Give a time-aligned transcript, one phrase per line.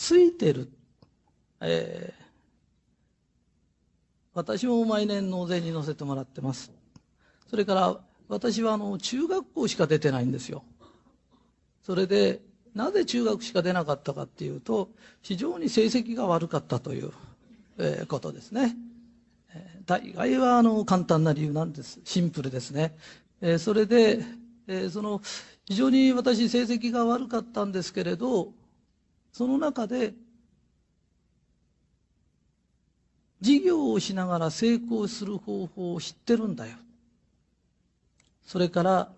[0.00, 0.70] ついてる。
[1.60, 2.22] えー、
[4.32, 6.72] 私も毎年納税に乗せてもらってます。
[7.50, 10.64] それから私はあの中学校しか出てないんですよ。
[11.82, 12.40] それで
[12.74, 14.88] なぜ中学しか出なかったかっていうと
[15.20, 17.12] 非常に成績が悪かったという、
[17.76, 18.74] えー、ことですね。
[19.54, 22.00] えー、大概はあの簡単な理由なんです。
[22.04, 22.96] シンプルですね。
[23.42, 24.24] えー、それで、
[24.66, 25.20] えー、その
[25.66, 28.54] 非常に私成績が悪かったんですけれど
[29.32, 30.14] その中で
[33.40, 36.76] 事業をしながら成功する方法を知ってるんだよ。
[38.46, 39.12] それから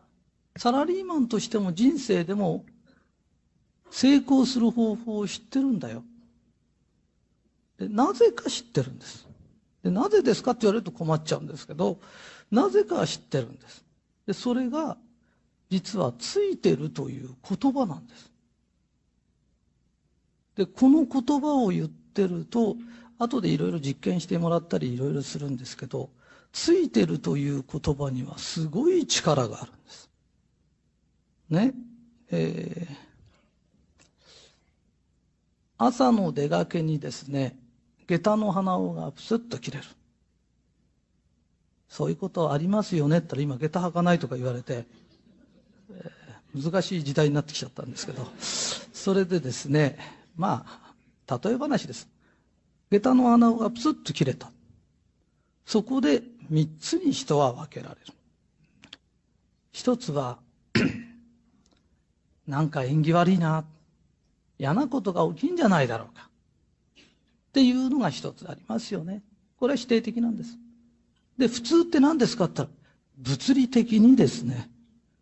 [0.56, 2.64] サラリーマンとしても人生でも
[3.90, 6.04] 成功する方法を知ってるんだよ。
[7.78, 9.26] でなぜか知ってるんです。
[9.82, 11.98] でなぜですかって言われると困っちゃうんですけど、
[12.50, 13.84] なぜか知ってるんです。
[14.26, 14.96] でそれが
[15.70, 18.31] 実はついてるという言葉なんです。
[20.56, 22.76] で、この言葉を言ってると、
[23.18, 26.10] 後でいろいろ実験してもらったりいろいろするんですけど、
[26.52, 30.10] ついてるという言葉にはすごい力があるんです。
[31.48, 31.74] ね。
[32.30, 32.94] えー、
[35.78, 37.56] 朝の出がけにですね、
[38.06, 39.84] 下駄の鼻緒がプスッと切れる。
[41.88, 44.86] そういうことありますよねって言ったら今下駄履かないとか言われて、
[45.90, 49.98] えー、難しい時代になってきちゃったんですけど、それでですね、
[50.36, 50.64] ま
[51.26, 52.08] あ、例え話です。
[52.90, 54.50] 下駄の穴がプスッと切れた。
[55.64, 58.00] そこで三つに人は分けられる。
[59.72, 60.38] 一つは、
[62.46, 63.64] なんか縁起悪いな。
[64.58, 66.28] 嫌なことが起きんじゃないだろうか。
[66.98, 67.02] っ
[67.52, 69.22] ていうのが一つありますよね。
[69.56, 70.58] これは否定的なんです。
[71.38, 72.80] で、普通って何ですかって言ったら、
[73.18, 74.70] 物理的にですね、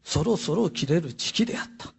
[0.03, 1.92] そろそろ切れる時期であった。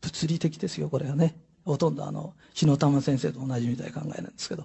[0.00, 1.36] 物理的ですよ、これはね。
[1.72, 4.64] ほとんどあの、日野玉先生と同じみたいな考えなんですけど、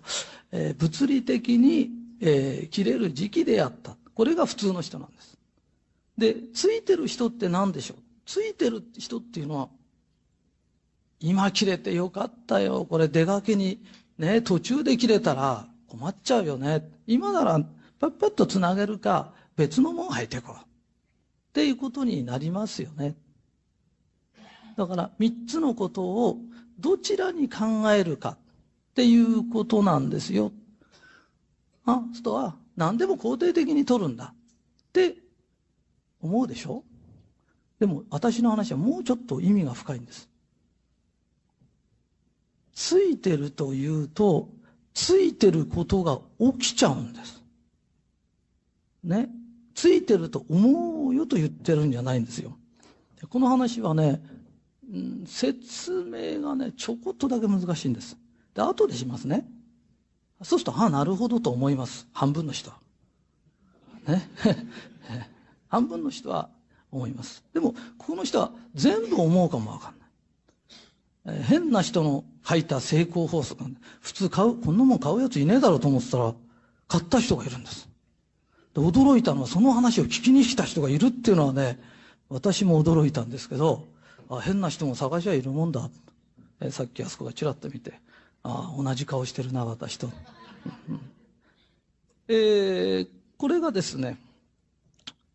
[0.51, 1.89] えー、物理的に、
[2.21, 3.97] えー、切れる時期であった。
[4.13, 5.37] これが普通の人なんです。
[6.17, 7.97] で、ついてる人って何でしょう？
[8.25, 9.69] ついてる人っていうのは、
[11.19, 12.85] 今切れてよかったよ。
[12.85, 13.83] これ出かけに、
[14.17, 16.89] ね、途中で切れたら困っちゃうよね。
[17.07, 17.59] 今なら、
[17.99, 20.55] パッパッと繋げるか、別のもん履いてこう。
[20.55, 20.59] っ
[21.53, 23.15] ていうことになりますよね。
[24.77, 26.39] だから、三つのことを
[26.83, 28.37] どちらに考えるかっ
[28.93, 30.51] ていうことなんですよ。
[31.85, 34.35] あ、人は何でも肯定的に取るんだっ
[34.91, 35.15] て
[36.21, 36.83] 思うでしょ？
[37.79, 40.29] でも私の話はもうちょっと意味が深いんです。
[42.73, 44.49] ついてるというと、
[44.93, 47.41] ついてることが起きちゃうんです。
[49.03, 49.29] ね？
[49.73, 52.57] ついてると思うよと言ってるんじゃないんですよ。
[53.29, 54.21] この話はね、
[55.25, 58.17] 説明がね、ちょこっとだけ難しいんです。
[58.53, 59.47] で、後でしますね。
[60.43, 62.07] そうすると、ああ、なるほどと思います。
[62.13, 62.77] 半分の人は。
[64.07, 64.29] ね。
[65.67, 66.49] 半分の人は
[66.91, 67.43] 思います。
[67.53, 70.09] でも、この人は全部思うかもわかんない。
[71.37, 73.63] えー、変な人の書いた成功法則
[74.01, 76.35] 普通買う、こんなもん買うやついねえだろうと思ってたら、
[76.87, 77.89] 買った人がいるんです。
[78.75, 81.79] で、驚いたのはその話を聞きに来た人がいるっていうのはね、
[82.29, 83.87] 私も驚いたんですけど、
[84.29, 85.89] あ変な人も探しはいるもんだ。
[86.59, 87.99] えさっきあそこがちらっと見て、
[88.43, 90.09] あ同じ顔してるな、私と。
[92.27, 94.17] えー、これがですね、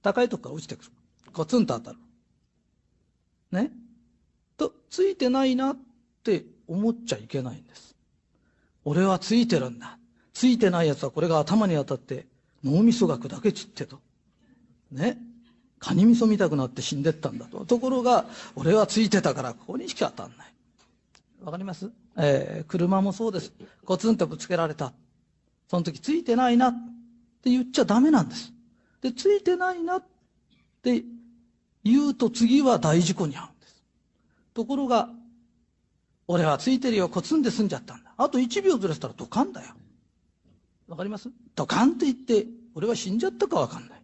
[0.03, 0.91] 高いとこから落ちてくる。
[1.33, 1.99] コツンと当たる。
[3.53, 3.73] ね。
[4.57, 5.77] と、ついてないなっ
[6.23, 7.95] て思っちゃいけないんです。
[8.85, 9.99] 俺はついてるんだ。
[10.33, 12.27] ついてない奴はこれが頭に当たって
[12.65, 14.01] 脳みそが砕け散ってと。
[14.91, 15.19] ね。
[15.79, 17.65] カニ味噌見たくなって死んでったんだと。
[17.65, 20.53] ところが、俺はついてたからここにしか当たんない。
[21.45, 21.91] わかります？
[22.17, 23.53] えー、車もそうです。
[23.85, 24.93] コツンとぶつけられた。
[25.69, 26.73] その時ついてないなっ
[27.43, 28.53] て言っちゃダメなんです。
[29.03, 30.05] で、ついてないなっ
[30.83, 31.05] て
[31.85, 33.85] 言うと次は大事故に遭うんです。
[34.55, 35.11] ところが、
[36.27, 38.13] 俺はついてるよ、コツンで済んじゃったんだ。
[38.17, 39.75] あと1秒ずれたらドカンだよ。
[40.89, 41.31] わかります？
[41.55, 43.98] ドカンって言って、俺は死んじゃったかわかんない。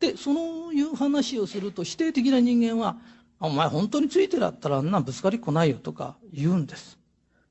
[0.00, 2.96] で、そういう話をすると否定的な人間は、
[3.40, 6.98] お前本当についてだったらあんなぶつかりっこないよとか言うんです。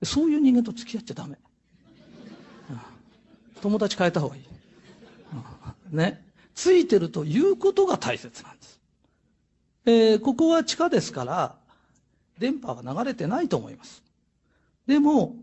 [0.03, 1.37] そういう人間と付き合っちゃダメ。
[3.61, 5.95] 友達変えた方がいい。
[5.95, 6.23] ね。
[6.53, 8.79] ついてるということが大切なんです。
[9.85, 11.55] えー、ここは地下ですから、
[12.37, 14.03] 電波は流れてないと思います。
[14.85, 15.35] でも、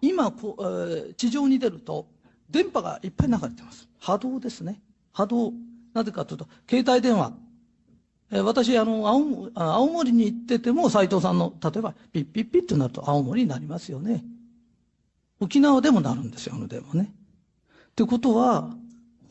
[0.00, 2.06] 今こ、えー、地上に出ると、
[2.50, 3.88] 電波がいっぱい流れてます。
[4.00, 4.80] 波動ですね。
[5.12, 5.52] 波動。
[5.94, 7.32] なぜかというと、携帯電話、
[8.30, 14.24] え私、あの、青青森に行ってても、斎藤さんの、例えば、ピッピッピッとなると青森になりますよね。
[15.40, 17.12] 沖縄でもなるんですよ、あの電話ね。
[17.12, 18.74] ってことは、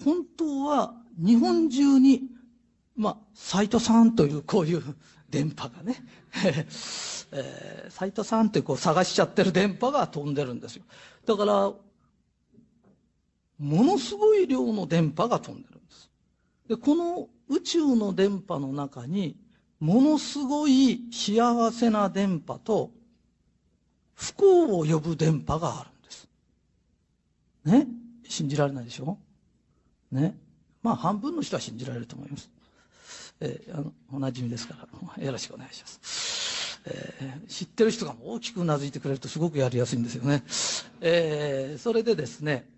[0.03, 2.23] 本当は日本中に、
[2.95, 4.83] まあ、斎藤さんというこういう
[5.29, 5.95] 電波がね、
[7.31, 10.83] えー、斎藤さんってこう探しちゃってる電波が飛んでるんですよ。
[11.25, 11.73] だから、
[13.59, 15.72] ものすごい量の電波が飛んでる
[16.67, 16.77] で。
[16.77, 19.35] この宇宙の電波の中に、
[19.79, 22.91] ものすごい幸せな電波と、
[24.15, 26.27] 不幸を呼ぶ電波があるんです。
[27.65, 27.87] ね？
[28.27, 29.17] 信じられないでしょ？
[30.11, 30.37] ね？
[30.81, 32.49] まあ、半分の人は信じられると思います。
[33.41, 34.75] えー、あの、おなじみですか
[35.17, 36.79] ら、よろしくお願いします。
[36.85, 40.43] えー、知ってる人が大きくうなずいてくれるとすごくやりやすいんですよね。
[41.01, 42.69] えー、それでですね、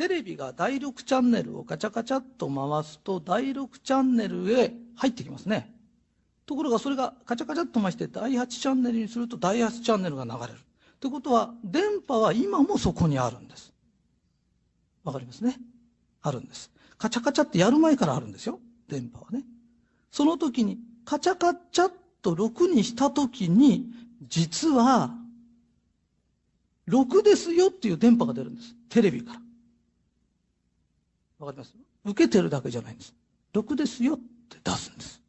[0.00, 5.74] テレビが第6チャンネルをカチャカチャっと回すと、第6チャンネルへ入ってきますね。
[6.46, 10.54] ところがそれがカチャカチャっと回して第8チャンネルにすると第8チャンネルが流れる。
[11.00, 13.74] ということは、電波は今もそこにあるんです。
[15.04, 15.58] わかりますね？
[16.22, 16.70] あるんです。
[16.96, 18.58] カチャカチャってやる前からあるんですよ。
[18.88, 19.44] 電波はね。
[20.10, 21.92] その時に、カチャカチャっ
[22.22, 23.90] と6にした時に、
[24.30, 25.14] 実は、
[26.88, 28.74] 6ですよっていう電波が出るんです。
[28.88, 29.40] テレビから。
[31.40, 31.74] わかります？
[32.04, 33.14] 受けてるだけじゃないんです。
[33.54, 35.20] 6ですよって出すんです。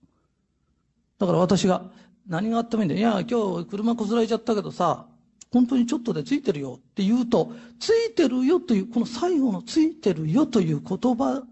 [1.17, 1.85] だから私が
[2.27, 2.99] 何があってもいいんだよ。
[2.99, 5.07] いや、今日車こすられちゃったけどさ、
[5.51, 11.43] 本当にちょっとでついてるよって言うと、ついてるよという、この最後のついてるよという言葉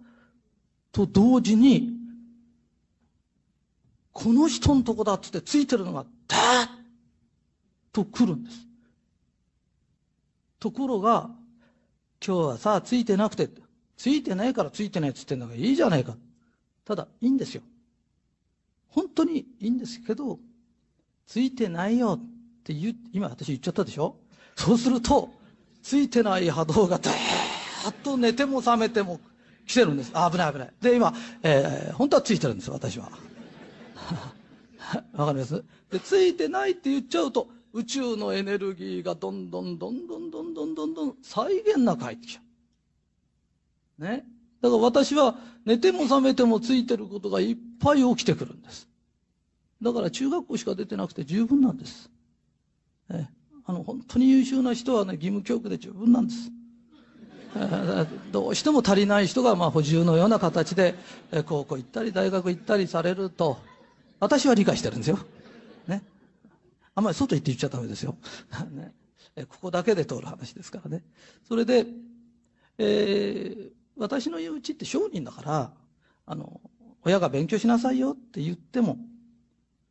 [0.91, 1.91] と同時に、
[4.11, 6.67] この人のとこだっつってついてるのが、ダーッ
[7.93, 8.67] と来るんです。
[10.59, 11.29] ところが、
[12.25, 13.49] 今日はさ、ついてなくて、
[13.99, 16.15] ついてないからついてないっつってんだからいいじゃないか。
[16.85, 17.61] ただ、いいんですよ。
[18.87, 20.39] 本当にいいんですけど、
[21.27, 24.15] ついてないよって言う、今私言っちゃったでしょ？
[24.55, 25.29] そうすると、
[25.83, 29.19] ついてない波動がダーッと寝ても覚めても
[29.67, 30.11] 来てるんです。
[30.13, 30.73] あ、危ない危ない。
[30.81, 31.13] で、今、
[31.43, 33.11] えー、本当はついてるんです、私は。
[35.13, 35.61] わかります？
[35.91, 42.43] で、ついてないって言っちゃうと、宇宙のエネルギーがどんどんどんどんどんどんどんどん再現なく入ってきちゃう。
[43.99, 44.25] ね。
[44.61, 45.35] だから私は
[45.65, 48.89] 寝ても覚めてもついてることがいっぱい起きてくるんです。
[49.81, 52.09] だから中学校しか出てなくて十分なんです。
[53.11, 53.27] え
[53.65, 56.51] あの、本当に優秀な人はね、義務教育で十分なんです。
[58.31, 60.93] どうしても足りない人がまあ補充のような形で
[61.47, 63.57] 高校行ったり大学行ったりされると
[64.19, 65.19] 私は理解してるんですよ。
[65.87, 66.03] ね。
[66.93, 68.17] あんまり外行って言っちゃダメですよ。
[68.69, 68.93] ね、
[69.47, 71.03] ここだけで通る話ですからね。
[71.47, 71.87] それで、
[72.77, 75.71] えー、私の言ううちって商人だから
[76.25, 76.59] あの
[77.03, 78.97] 親が勉強しなさいよって言っても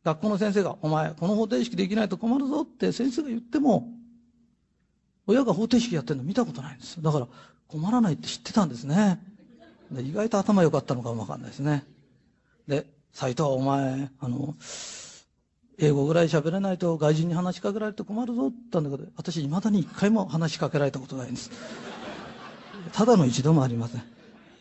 [0.03, 3.87] 学校の先生が「お前この方程式できないと困るぞ」って先生が言っても
[5.27, 7.01] 親が方程式やってるの見たことないんです。
[7.01, 7.27] だから
[7.67, 9.21] 困らないって知ってたんですね。
[9.97, 11.85] 意外と頭良かったのかもわかんないですね。
[12.67, 14.55] で、斎藤お前、あの、
[15.77, 21.51] 英語ぐらい喋れないと外人に話しかけられて困るぞって言ったんだけど、私未だに一回も話しかけられたことないんです。
[22.91, 24.03] ただの一度もありません。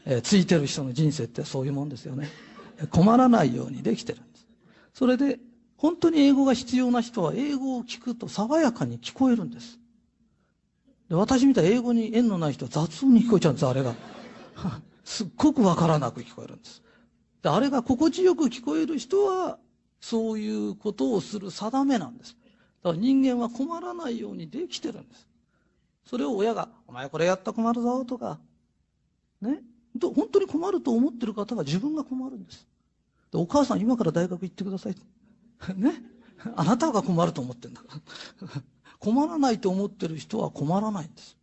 [0.07, 2.29] えー、ついてる人の人生ってそういうもんですよね。
[2.91, 4.47] 困らないようにできてるんです。
[4.95, 5.39] それで、
[5.77, 9.79] 本当に英語が必要な人は英語を聞くと爽やかに聞こえるんです。
[11.09, 13.95] で私みたい英語に縁のない人は雑音に聞こえちゃうんです、あれが。
[15.05, 16.83] すっごくわからなく聞こえるんです。
[17.43, 19.59] であれが心地よく聞こえる人は、
[20.01, 22.37] そういうことをする定めなんです。
[22.83, 25.28] だから人間は困らないようにできてるんです。
[26.09, 28.39] それを親が、お前これやったら困るぞとか、
[29.43, 29.61] ね？
[30.01, 32.67] 本当に困ると思ってる方は自分が困るんです。
[33.31, 34.97] でお母さん今から大学行ってください。
[35.77, 36.03] ね？
[36.57, 38.01] あなたが困ると思ってんだか
[38.41, 38.63] ら。
[38.99, 41.37] 困らないと思ってる人は困らないんです。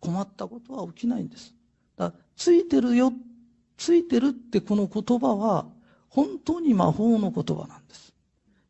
[0.00, 1.54] 困ったことは起きないんです。
[1.96, 3.12] だついてるよ、
[3.76, 5.66] ついてるってこの言葉は、
[6.08, 8.12] 本当に魔法の言葉なんです。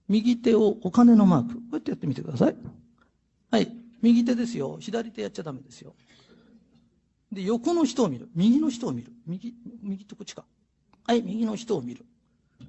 [0.09, 1.55] 右手をお金のマーク。
[1.55, 2.57] こうやってやってみてください。
[3.51, 3.88] はい。
[4.03, 4.79] 右手ですよ。
[4.81, 5.95] 左手やっちゃダメですよ。
[7.33, 8.29] で、横の人を見る。
[8.35, 9.13] 右の人を見る。
[9.27, 10.45] 右、右とこっちか。
[11.05, 12.05] はい、右の人を見る。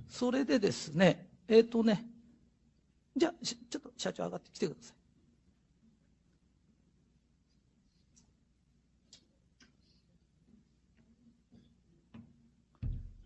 [0.09, 2.05] それでですね、えっ、ー、とね、
[3.15, 4.93] じゃあ、ちょっと社長上がってきてくださ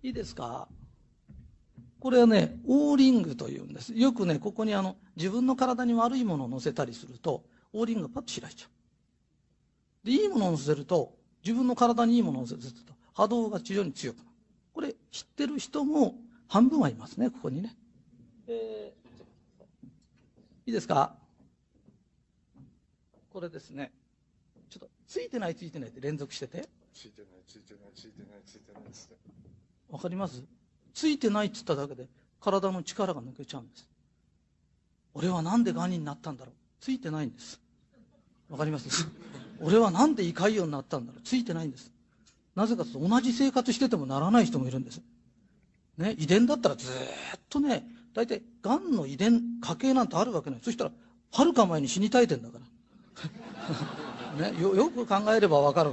[0.03, 0.07] い。
[0.07, 0.67] いいですか？
[1.99, 3.93] これはね、オーリングというんです。
[3.93, 8.69] よくね、ここにあの、自分の体に悪いものを乗せたりすると、オーリングがパッと開いちゃう。
[10.05, 14.29] で、いいものを乗せると、自分の体にいいものを乗せると、波動が非常に強くなる。
[14.73, 16.15] これ、知ってる人も
[16.47, 17.75] 半分はいますね、ここにね。
[18.47, 19.89] えー、い
[20.67, 21.15] いですか？
[23.31, 23.91] これですね。
[24.69, 26.69] ちょっと、ついてないついてないって連続してて。
[26.93, 29.15] ついてない、ついてない、ついてない、ついてない、ついて。
[29.89, 30.43] わかります？
[30.93, 32.07] ついてないって言っただけで
[32.39, 33.87] 体の力が抜けちゃうんです。
[35.15, 37.59] 俺はなんでガニになったんだろうついてないんです。
[38.53, 38.87] わかります？
[39.59, 41.91] 俺はなんで胃潰瘍になったんだろうついてないんです。
[42.55, 45.01] なぜかと同じ生活しててもならない人もいるんです。
[45.97, 47.83] ね、遺伝だったらずっとね、
[48.13, 50.59] 大体、癌の遺伝、家系なんてあるわけない。
[50.61, 50.91] そしたら、
[51.31, 52.59] はるか前に死にたいてんだか
[54.37, 54.51] ら。
[54.51, 55.91] ね、よ、よく考えればわかる。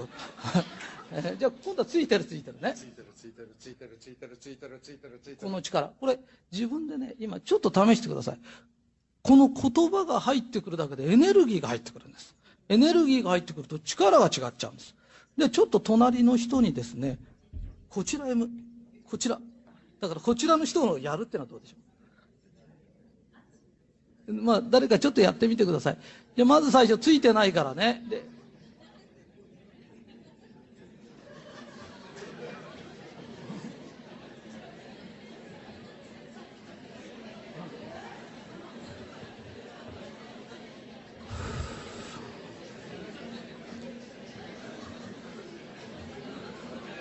[1.12, 2.74] えー、じゃあ、今度はついてるついてるね。
[2.76, 5.36] ついてるついてるついてるついてるついてるついてるついてる。
[5.38, 5.88] この力。
[5.98, 6.18] これ、
[6.52, 8.38] 自分でね、今ちょっと試してください。
[9.22, 12.34] この言葉が入ってくるだけでエネルギーが入ってくるんです。
[12.70, 14.94] エネルギーが入ってくると力が違っちゃうんです。
[15.36, 17.18] で、ちょっと隣の人にですね、
[17.88, 18.32] こちらへ、
[19.04, 19.40] こちら。
[20.00, 21.76] だからこちらの人をやるってのはどうでしょ
[24.28, 25.98] うまあ、誰かちょっとやってみてください。
[26.36, 28.04] じゃまず最初ついてないからね。
[28.08, 28.24] で、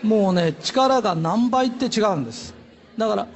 [0.09, 2.55] もうね、力が何倍って違うんです。
[2.97, 3.27] だから、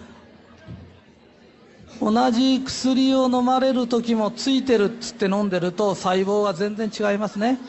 [2.02, 7.60] 同じ薬を飲まれる時もついてるっつって飲んでると細胞が全然違いますね。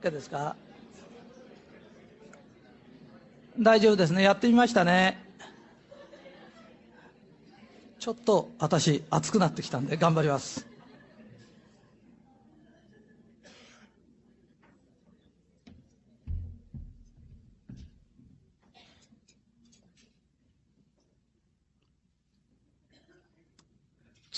[0.00, 0.56] ですか？
[3.58, 4.22] 大丈夫ですね。
[4.22, 5.24] やってみましたね。
[8.00, 10.71] ちょっと私熱くなってきたんで頑張ります。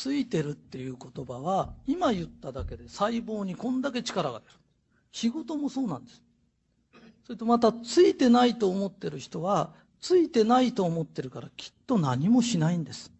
[0.04, 4.52] ついてるっていう言葉は、今言っただけで細胞にこんだけ力が出る。
[5.12, 6.22] 仕事もそうなんです。
[7.24, 13.14] それとまた、ついてないと思ってる人は、ついてないと思ってるからきっと何もしないんです。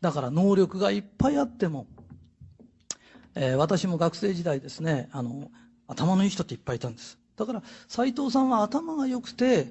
[0.00, 1.86] だから能力がいっぱいあっても、
[3.36, 5.52] えー、私も学生時代ですね、あの、
[5.86, 7.16] 頭のいい人っていっぱいいたんです。
[7.36, 9.68] だから、斎藤さんは頭が良くて、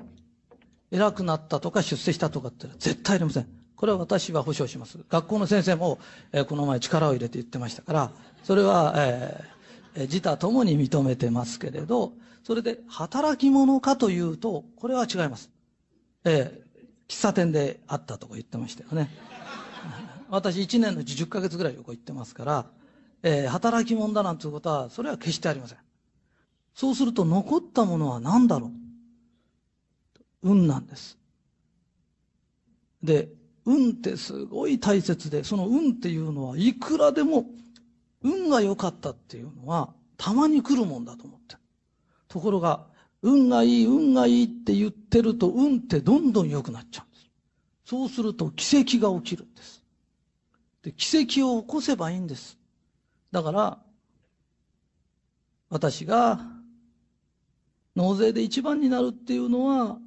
[0.92, 3.61] 偉くなったとか出世したとかって絶対ありません。
[3.82, 5.00] これは私は保証します。
[5.10, 5.98] 学校の先生も、
[6.32, 8.12] えー、この前力を入れて言ってましたから、
[8.44, 15.50] それは、えー、自他ともに認めてますけれど、それで働き者かというと、これは違います。
[16.26, 19.10] えー、喫茶店で会ったとか言ってましたよね。
[20.30, 22.66] 私1年のうち10ヶ月ぐらい横行ってますから、
[23.24, 25.80] えー、働き者だなんていうことは、それは決してありません。
[26.76, 28.68] そうすると残ったものは何だろ
[30.44, 30.52] う？
[30.52, 31.18] 運なんです。
[33.02, 37.46] で、運ってすごい大切で、その運っていうのはいくらでも、
[38.24, 41.56] 運が良かったっていうのは、たまに来るもんだと思って
[42.28, 42.88] ところが、
[43.22, 47.30] 運がいい、運がいいって言ってると、運ってどんどん良くなっちゃうんです。
[47.86, 49.84] そうすると奇跡が起きるんです。
[50.82, 52.58] で、奇跡を起こせばいいんです。
[53.32, 53.80] だから、
[55.70, 56.40] 私が
[57.96, 59.98] 納税で一番になるっていうのは、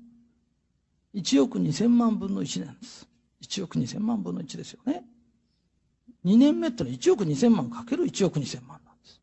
[1.15, 3.09] 1億2000万分の1なんです。
[3.45, 5.05] 1億2千万分の1ですよね。
[6.25, 9.21] 2年目ってのは1億2000万かける1億2000万なんです。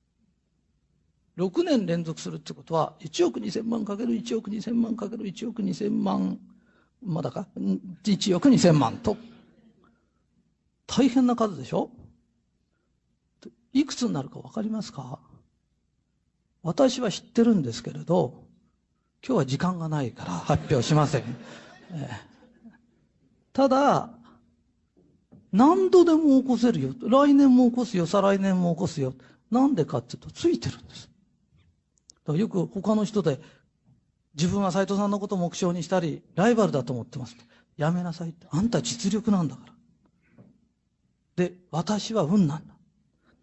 [1.38, 6.40] 6年連続するってことは、1億2000万かける1億2000万かける1億2000万、
[7.04, 7.48] まだか
[8.04, 9.18] ?1 億2000万と。
[10.86, 11.90] 大変な数でしょ？
[13.74, 15.20] いくつになるかわかりますか？
[16.62, 18.44] 私は知ってるんですけれど、
[19.26, 21.24] 今日は時間がないから発表しません。
[21.94, 22.31] えー
[23.54, 24.10] ただ、
[25.52, 26.96] 何度でも起こせるよ。
[27.02, 29.14] 来年も起こすよ、再来年も起こすよ。
[29.50, 31.10] なんでかっていうと、ついてるんです。
[32.24, 33.40] だからよく他の人で、
[34.36, 37.36] 自分は斎藤さんのことを目標にしたり、ライバルだと思ってます。
[37.76, 38.48] やめなさいって。
[38.50, 39.74] あんた実力なんだから。
[41.36, 42.74] で、私は運なんだ。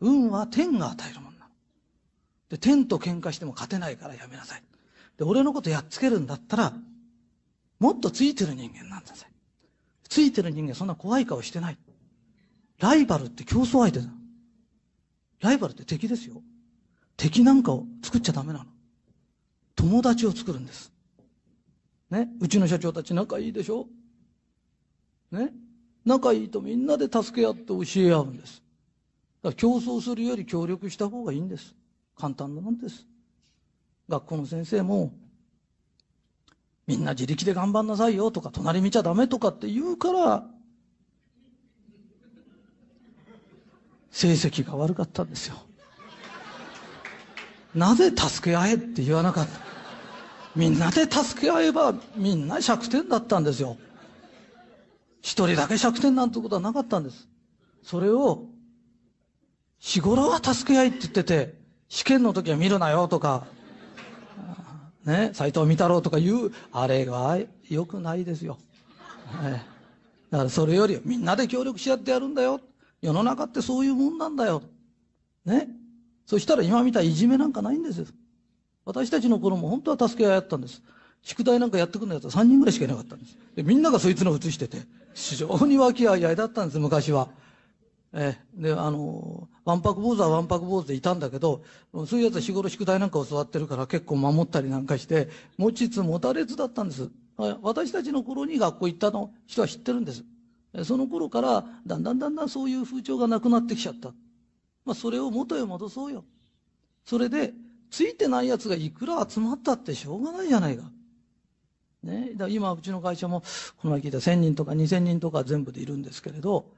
[0.00, 1.50] 運は天が与えるもんなの。
[2.48, 4.62] で、天と喧嘩しても勝てないからやめなさい。
[5.18, 6.72] で、俺のことやっつけるんだったら、
[7.80, 9.26] もっとついてる人間なんだぜ。
[10.08, 11.78] ついてる人間そんな怖い顔してない。
[12.80, 14.06] ライバルって競争相手だ。
[15.40, 16.42] ライバルって敵ですよ。
[17.16, 18.66] 敵なんかを作っちゃダメなの。
[19.74, 20.92] 友達を作るんです。
[22.10, 22.28] ね？
[22.40, 23.86] うちの社長たち仲いいでしょ？
[25.30, 25.52] ね？
[26.04, 28.62] 仲いいとみんなで助け合って教え合うんです。
[29.42, 31.74] だから競争するより協力した方がいいんです。
[32.16, 33.06] 簡単なもんです。
[34.08, 35.12] 学校の先生も、
[36.88, 40.44] みんな自力で頑張んなさいよとか、隣見ちゃダメとかって言うから、
[44.10, 45.56] 成績が悪かったんですよ。
[47.74, 49.60] なぜ助け合えって言わなかった？
[50.56, 53.76] みんなで助け合えばみんな100点だったんですよ。
[55.20, 57.28] 一人だけ100点なんてことはなかったんです。
[57.82, 58.46] それを、
[59.78, 61.54] 日頃は助け合いって言ってて、
[61.90, 63.46] 試験の時は見るなよとか、
[65.08, 67.38] ね、斎藤見太郎とか言う、あれは
[67.70, 68.58] 良くないですよ。
[69.42, 69.78] ええ
[70.30, 72.60] だからそれよりみんなで協力し合ってやるんだよ。
[73.00, 74.62] 世の中ってそういうもんなんだよ。
[75.46, 75.68] ね。
[76.26, 78.06] そしたら今みたいいじめなんかないんですよ。
[78.84, 80.82] 私たちの頃も本当は助け合いやったんです。
[81.22, 83.38] 宿題なんかやってくるのやつは3人ぐらいしかいなかったんです。
[83.56, 84.82] で、みんながそいつの写してて、
[85.14, 87.28] 非常に和気あいあいだったんです、昔は。
[88.14, 91.62] ええ、で、あの、わんぱく坊主はわんぱく坊主でいたんだけど、
[92.06, 97.10] そういうやつは日頃宿題なんか教わってるから結構守ったりなんかして、持ちつ持たれつだったんです。
[97.62, 100.24] 私たちの頃に学校行ったの人は知ってるんです。
[100.84, 104.08] その頃から、だんだんだんだんそういう風潮がなくなってきちゃった。
[104.84, 106.24] まあ、それを元へ戻そうよ。
[107.04, 107.52] それで、
[107.90, 110.90] ついてない奴がいくら集まったってしょうがないじゃないか。
[112.02, 112.32] ね。
[112.36, 113.42] だ今、うちの会社も、
[113.76, 116.70] この前聞いた1000人とか2000人とか全部でいるんですけれど、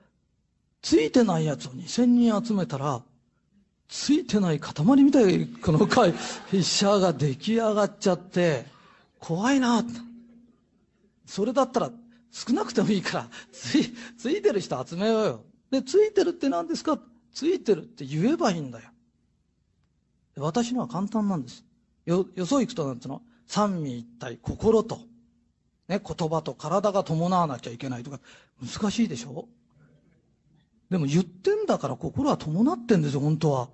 [0.83, 3.03] ついてない奴を2000人集めたら、
[3.89, 4.73] ついてない塊
[5.03, 6.15] みたいこの会
[6.63, 8.65] 社が出来上がっちゃって、
[9.19, 9.85] 怖いな
[11.27, 11.91] それだったら
[12.31, 15.45] 少なくてもいいから、つい、ついてる人集めようよ。
[15.71, 16.99] で、ついてるって何ですか？
[17.33, 18.89] ついてるって言えばいいんだよ。
[20.37, 21.65] 私のは簡単なんです。
[22.07, 23.23] よ、よそ行くとなんつうの？
[23.47, 25.01] 三位一体、心と、
[25.89, 28.21] ね、言葉と体が伴わなきゃいけないとか、
[28.63, 29.49] 難しいでしょ？
[30.91, 33.69] でも言ってんだから心は伴ってんですよ、本当は。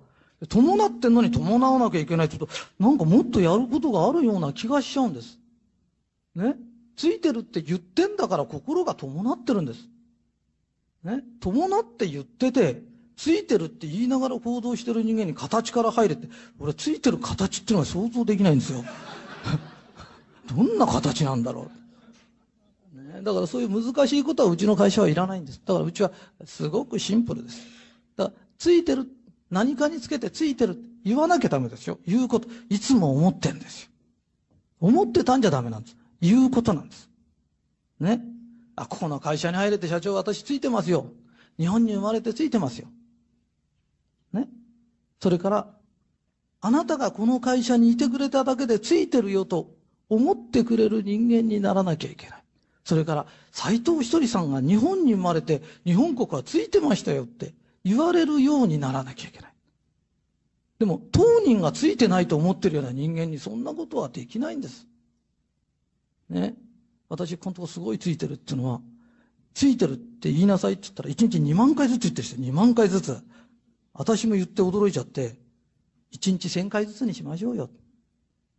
[0.49, 5.39] 伴ってんのに伴わなきゃいけないって言うと、なんかもっとやることがあるような気がしちゃうんです。
[6.35, 6.55] ね？
[6.95, 9.79] ついてるって言ってんだから心が伴ってるんです。
[11.03, 11.23] ね？
[11.39, 12.83] 伴って言ってて、
[13.15, 16.27] ついてるって言いながら行動してる人間に形から入れって、
[16.59, 18.83] 俺ついてる形っていうのは想像できないんですよ。
[20.55, 21.71] どんな形なんだろう。
[23.23, 25.61] だからそういう難しいことはうちの会社はいらないんです。
[25.65, 26.11] だからうちは
[26.45, 27.61] すごくシンプルです。
[28.15, 29.07] だからついてる、
[29.49, 31.99] 何かにつけてついてる言わなきゃダメですよ。
[32.05, 33.89] 言うこと、いつも思ってんですよ。
[34.79, 35.97] 思ってたんじゃダメなんです。
[36.21, 37.09] 言うことなんです。
[37.99, 38.21] ね？
[38.75, 41.07] あ、ここの会社に入れて社長私ついてますよ。
[41.57, 42.87] 日本に生まれてついてますよ。
[44.33, 44.47] ね？
[45.19, 45.67] それから、
[46.61, 49.73] あなたがこの会社にいてくれただけでついてるよと
[50.09, 52.36] 思ってくれる人間にならなきゃいけない。
[52.87, 59.53] それから、斎藤ひとりさんが日本に生まれて日本国はついてましたよって言われるようにならなきゃいけない。
[60.79, 64.87] でも、当人がついてないと思ってるような人間にそんなことはできないんです。
[66.29, 66.55] ね。
[67.09, 68.79] 私、このとこすごいついてるっていうのは、
[69.53, 73.17] ついてるって言いなさいって言ったら、1日2万回ずつ言ってる人、2万回ずつ。
[73.93, 75.35] 私も言って驚いちゃって、
[76.13, 77.69] 1日1000回ずつにしましょうよ。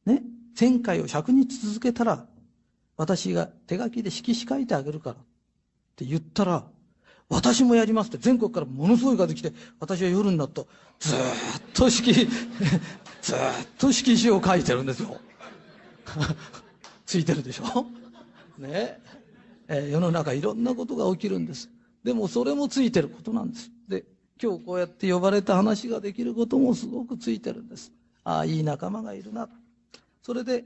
[0.04, 0.22] ね。
[0.54, 2.26] 1000回を100日続けたら、
[2.98, 5.14] 私が手書きで色紙書いてあげるから。
[5.16, 5.18] っ
[5.96, 6.64] て言ったら、
[7.30, 10.66] 私もやりますって全国からものすごい数来て、私は夜になると、
[10.98, 11.18] ずっ
[11.74, 12.12] と色、
[13.22, 13.38] ずっ
[13.78, 15.16] と色紙を書いてるんですよ。
[17.06, 17.86] ついてるでしょ？
[18.58, 19.00] ね
[19.68, 21.70] えー世の中いろんなことが起きるんです。
[22.02, 23.70] でもそれもついてることなんです。
[23.86, 24.04] で、
[24.42, 27.92] 今日こうやって呼ばれた話ができることもすごくついてるんです。
[28.24, 29.48] ああ、いい仲間がいるな。
[30.22, 30.64] それで、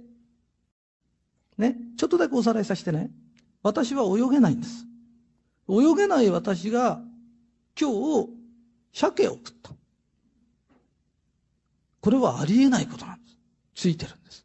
[1.58, 3.10] ね、ちょっとだけおさらいさせてね。
[3.62, 4.86] 私は泳げないんです。
[5.68, 7.00] 泳げない私が
[7.80, 8.28] 今日、
[8.92, 9.70] 鮭を食った。
[12.00, 13.36] これはありえないことなんです。
[13.74, 14.44] ついてるんです。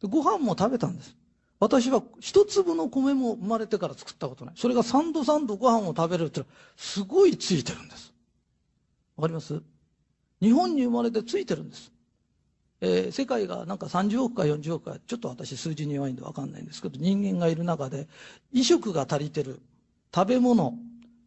[0.00, 1.14] でご飯も食べたんです。
[1.58, 4.54] 私は一粒の米も生まれてから作ったことない。
[4.56, 8.12] それが三度三度ご飯を食べるってのはすごいついてるんです。
[9.16, 9.62] わかります？
[10.40, 11.92] 日本に生まれてついてるんです。
[12.86, 18.06] えー世界がなんか30億か40億か、ちょっと私数字に弱いんでわかんないんですけど、人間がいる中で、
[18.52, 19.60] 衣食が足りてる、
[20.14, 20.74] 食べ物、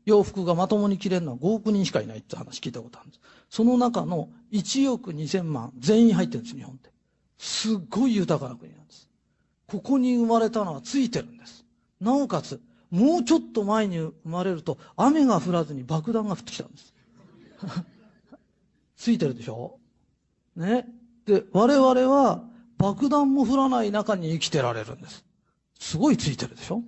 [0.05, 3.21] 洋服がまともに着れるのは5億人しかいないって話聞いたことあるんです。
[3.49, 6.89] その中の1億2000万全員入ってるんです、日本って。
[7.37, 9.07] すっごい豊かな国なんです。
[9.67, 11.65] ここに生まれたのはついてるんです。
[11.99, 16.93] なおかつ、もうちょっと前に生まれると雨が降らずに爆弾が降ってきたんです。
[18.97, 19.77] ついてるでしょ？
[20.55, 20.87] ね？
[21.25, 22.43] で、我々は
[22.77, 25.25] 爆弾も降らない中に生きてられるんです。
[25.79, 26.81] すごいついてるでしょ？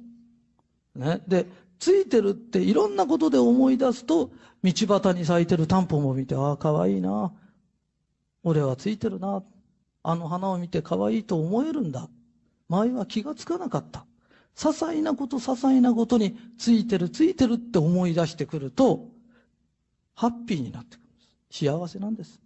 [0.96, 1.22] ね。
[1.28, 1.48] で、
[1.80, 4.32] ついてるっていろんなことで思い出すと、
[4.64, 7.34] 道端に咲いてるタンポポを見て、ああ、かわいいな。
[8.44, 9.44] 俺はついてるな。
[10.04, 12.10] あの花を見て可愛いと思えるんだ。
[12.70, 14.06] 前は気がつかなかった。
[14.56, 19.08] 些細なこと、些細なことについてる、ついてるって思い出してくると、
[20.14, 21.66] ハッピーになってくるんです。
[21.66, 22.40] 幸せなんです。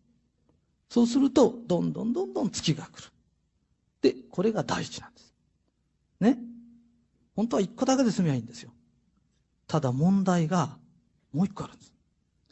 [0.89, 3.11] そうすると、どんどんどんどん月が来る。
[4.01, 5.33] で、これが大事なんです。
[6.19, 6.37] ね。
[7.35, 8.71] 本当は一個だけで済みゃいいんですよ。
[9.67, 10.77] ただ問題が
[11.33, 11.93] もう一個あるんです。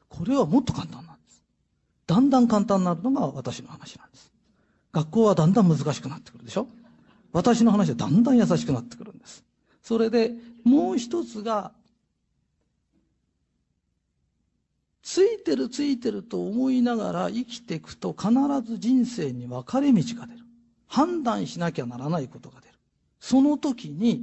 [0.10, 1.44] これはもっと簡単なんです。
[2.06, 4.34] だんだん簡単になるのが私の話なんです。
[4.92, 6.68] 学校はだんだん難しくなってくるでしょ
[7.32, 9.44] 私の話はだんだん優しくなってくるんです。
[9.82, 11.72] それで、もう一つが、
[15.04, 18.32] ついてるついてると思いながら生きていくと必
[18.66, 20.40] ず人生に分かれ道が出る。
[20.88, 22.74] 判断しなきゃならないことが出る。
[23.20, 24.22] その時に、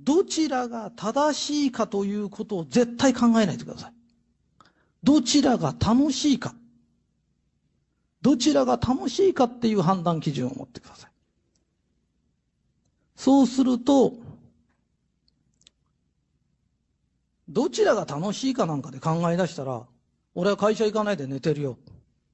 [0.00, 3.92] どちらが正しいかということを絶対考えないでください。
[5.02, 6.54] どちらが楽しいか。
[8.22, 11.10] どちらが楽しいかっていう判断基準を持ってください。
[13.14, 14.14] そうすると、
[17.48, 19.86] どちらが楽しいかなんかで考え出したら、
[20.36, 21.78] 俺は会社行かないで寝てるよ。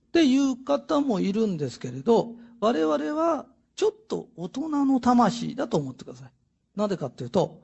[0.09, 6.31] っていう方もいるんですけれど、我々はちょっと大人の魂だと思ってください。
[6.77, 7.63] なぜかっていうと、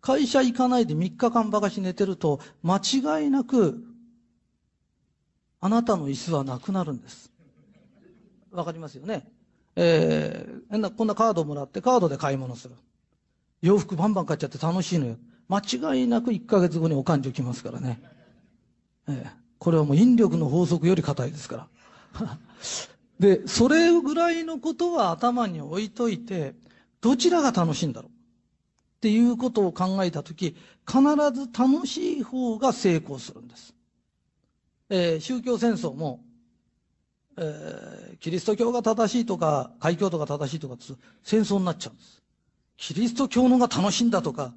[0.00, 3.82] 会社行かないで3日間ばかし寝てると、間違いなく、
[5.60, 7.32] あなたの椅子はなくなるんです。
[8.52, 9.26] わかりますよね？
[9.74, 12.74] えー、こんなカードもらってカードで買い物する。
[13.62, 15.16] 洋服バンバン買っちゃって楽しいのよ。
[15.48, 18.00] 間違いなく1ヶ月後にお勘定来ますからね。
[19.08, 21.68] えー、これはもう引力の法則より硬いですか
[22.14, 22.38] ら。
[23.18, 26.54] で、それぐらいのことは頭に置いといて、
[27.00, 28.14] どちらが楽しいんだろうっ
[29.00, 31.00] ていうことを考えたとき、必
[31.32, 33.74] ず楽しい方が成功するんです。
[34.90, 36.24] えー、宗教戦争も、
[37.36, 40.76] えー、キリスト教が正しいとか、開教とか正しいとか
[41.22, 42.22] 戦争になっちゃうんです。
[42.76, 44.54] キリスト教のが楽しいんだとか、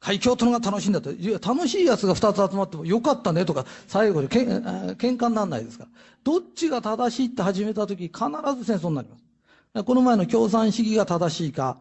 [0.00, 1.12] 開教とのが楽しいんだと。
[1.12, 5.90] いや、楽しいやつが二つ集まってもよかったねとか、最後にけん喧嘩にならないですから。
[6.24, 8.14] どっちが正しいって始めたとき、必
[8.56, 9.84] ず戦争になります。
[9.84, 11.78] この前の共産主義が正しいか、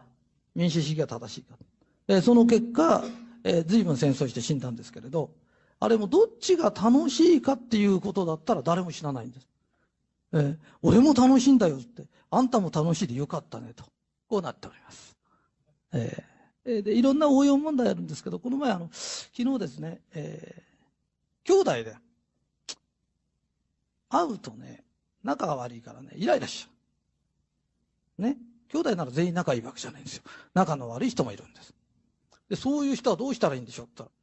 [0.53, 1.55] 民主主義が正しいか。
[2.09, 3.03] えその結果、
[3.43, 5.31] えー、随分戦争して死んだんですけれど、
[5.79, 9.47] あれもどっちが楽しいかっていうことだったら誰も知らないんです。
[10.33, 13.85] えー、俺も楽しいんだよって、あんたも楽しいでよかったねと。
[14.27, 15.15] こうなっております。
[15.93, 16.28] えー、
[16.81, 21.95] で、いろんな応用問題あるんですけど、この前あの、昨日ですね、えー、兄弟で、
[24.09, 24.83] 会うとね、
[25.23, 26.69] 仲が悪いからね、イライラしちゃ
[28.19, 28.21] う。
[28.21, 28.37] ね。
[28.71, 30.23] 兄弟なら全員仲いいわけじゃないんですよ。
[30.53, 31.73] 仲の悪い人もいるんです。
[32.49, 34.13] で、そういう人はどうしたらいいんでしょうって言った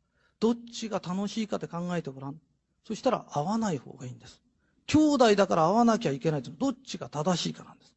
[0.48, 2.40] ら、どっちが楽しいかって考えてごらん。
[2.84, 4.40] そしたら会わない方がいいんです。
[4.86, 7.94] 兄弟だから会わなきゃいけないとどっちが正しいかなんです。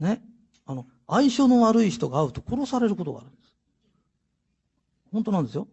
[0.00, 0.22] ね。
[0.64, 3.54] あの、相性の悪い人が会うと殺されることがあるんです。
[5.12, 5.68] 本当なんですよ。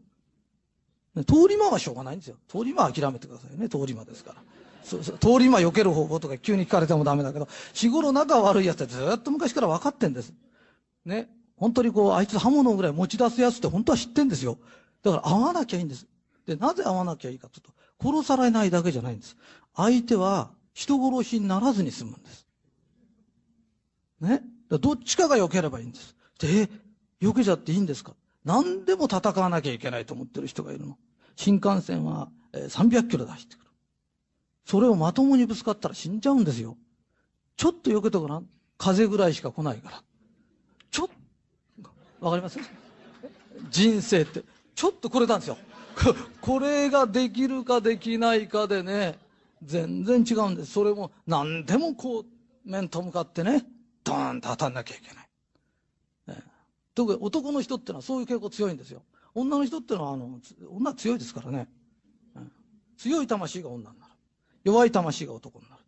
[1.15, 2.37] ね、通り魔はしょうがないんですよ。
[2.47, 3.69] 通り魔は諦めてくださいね。
[3.69, 4.41] 通り魔ですから。
[4.83, 10.33] そうそう通り魔避ける方法とか急に聞かれてもダメだけど、日頃仲悪い奴ってずっと昔から分かってんです。
[11.05, 11.29] ね。
[11.55, 14.57] 本当にこう、あいつ刃物ぐらい持ち出すやつって本当は知ってんですよ。
[15.03, 16.07] だから会わなきゃいいんです。
[16.45, 19.37] で、なぜ会わなきゃいいかというと、殺されないだけじゃないんです。
[19.75, 22.47] 相手は人殺しにならずに済むんです。
[24.19, 24.43] ね。
[24.77, 26.15] どっちかが避ければいいんです。
[26.39, 26.69] で、え、
[27.21, 28.13] 避けちゃっていいんですか？
[28.43, 30.97] 何でも戦わなきゃいけないと思ってる人がいるの。
[31.35, 33.65] 新幹線は300キロ出してくる。
[34.65, 36.77] それをまともにぶつかったら死んじゃうんですよ。
[37.55, 38.47] ちょっと避けてごらん。
[38.77, 40.03] 風ぐらいしか来ないから。
[40.91, 41.09] ちょっ、
[42.19, 42.59] わかります？
[43.69, 44.43] 人生って、
[44.75, 45.57] ちょっとこれなんですよ。
[46.41, 49.17] これができるかできないかでね、
[49.63, 50.73] 全然違うんです。
[50.73, 52.25] それも何でもこう、
[52.65, 53.65] 面と向かってね、
[54.03, 56.37] ドーンと当たんなきゃいけない。
[56.37, 56.43] ね、
[56.95, 59.03] 特に男の人ってのはそういう傾向強いんですよ。
[59.35, 60.39] 女の人ってのは、あの、
[60.69, 61.67] 女強いですからね。
[62.35, 62.51] うん、
[62.97, 64.11] 強い魂が女になる。
[64.63, 65.81] 弱い魂が男になる。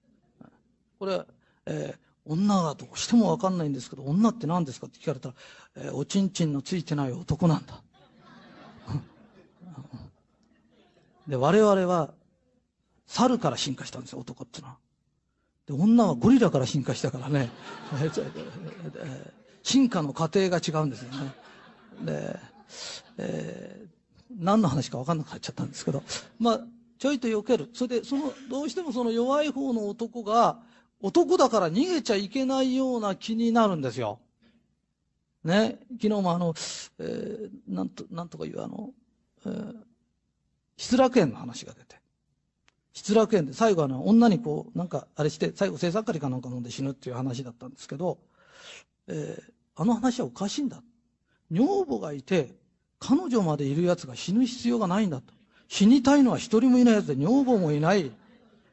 [1.00, 1.22] これ、
[1.68, 5.36] えー、女がどうしてもわかんないんですけど、女って何ですかって聞かれたら、
[5.76, 7.82] えー、おちんちんのついてない男なんだ。
[11.28, 12.14] で、我々は、
[13.08, 14.78] 猿から進化したんですよ、男ってのは。
[15.68, 17.50] で、女はゴリラから進化したからね。
[19.64, 21.34] 進化の過程が違うんですよね。
[22.04, 22.40] で、
[23.18, 23.88] えー、
[24.38, 26.04] 何の話か分かんなくなっちゃったんですけど、
[26.38, 26.62] まあ、
[27.00, 27.70] ちょいと避ける。
[27.74, 30.60] それで、その、どうしてもその弱い方の男が、
[31.02, 34.20] 男だから逃げちゃいけないような気になるんですよ。
[35.44, 35.80] ね？
[36.02, 36.54] 昨日もあの、
[37.00, 38.92] えー、なんと、なんとかいうあの、
[39.46, 39.76] えー、
[40.78, 41.96] 失楽園の話が出て。
[42.96, 48.18] 失楽園で最後あの女にこうなんかあれして最後性作りかなんか飲んで死ぬっていう話だったんですけど、
[49.08, 49.44] えー、
[49.76, 50.82] あの話はおかしいんだ。
[51.52, 52.56] 女房がいて
[53.00, 55.34] 彼女までいる奴が死ぬ必要がないんだと。
[55.68, 58.12] 死にたいのは一人もいない奴で女房もいない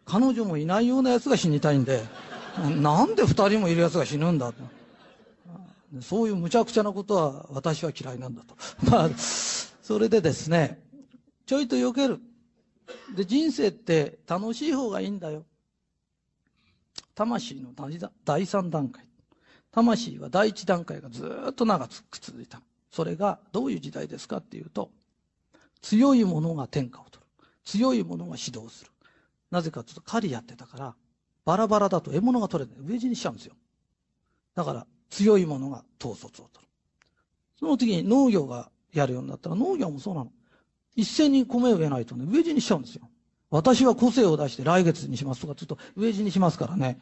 [0.04, 2.02] 彼女もいないような奴が死にたいんで
[2.80, 4.62] なんで二人もいる奴が死ぬんだと。
[6.00, 8.56] そういう無茶苦茶なことは私は嫌いなんだと。
[8.90, 10.80] まあ、それでですね、
[11.44, 12.20] ちょいと避ける。
[13.14, 15.44] で、人生って楽しい方がいいんだよ。
[17.14, 17.72] 魂の
[18.24, 19.04] 第三段階。
[19.70, 22.60] 魂は第一段階がずっと長く続いた。
[22.90, 24.90] それがどういう時代ですかっていうと、
[25.80, 27.22] 強い者が天下を取る。
[27.64, 28.90] 強い者が指導する。
[29.50, 30.94] なぜかというと狩りやってたから、
[31.44, 32.84] バラバラだと獲物が取れない。
[32.84, 33.54] 飢え死にしちゃうんですよ。
[34.54, 36.52] だから、強い者が統率を取る。
[37.58, 40.32] その時に農業がやるようになったら、農業もそうなの。
[40.94, 43.08] 一斉に米を植えないとね、飢え死にしちゃうんですよ。
[43.50, 47.00] 私は個性を出して来月にしますとか、ちょっと飢え死にしますからね。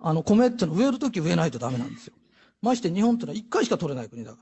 [0.00, 2.14] あの、米っての植えるとき植えないとダメなんですよ。
[2.60, 4.38] まして日本ってのは一回しか取れない国だか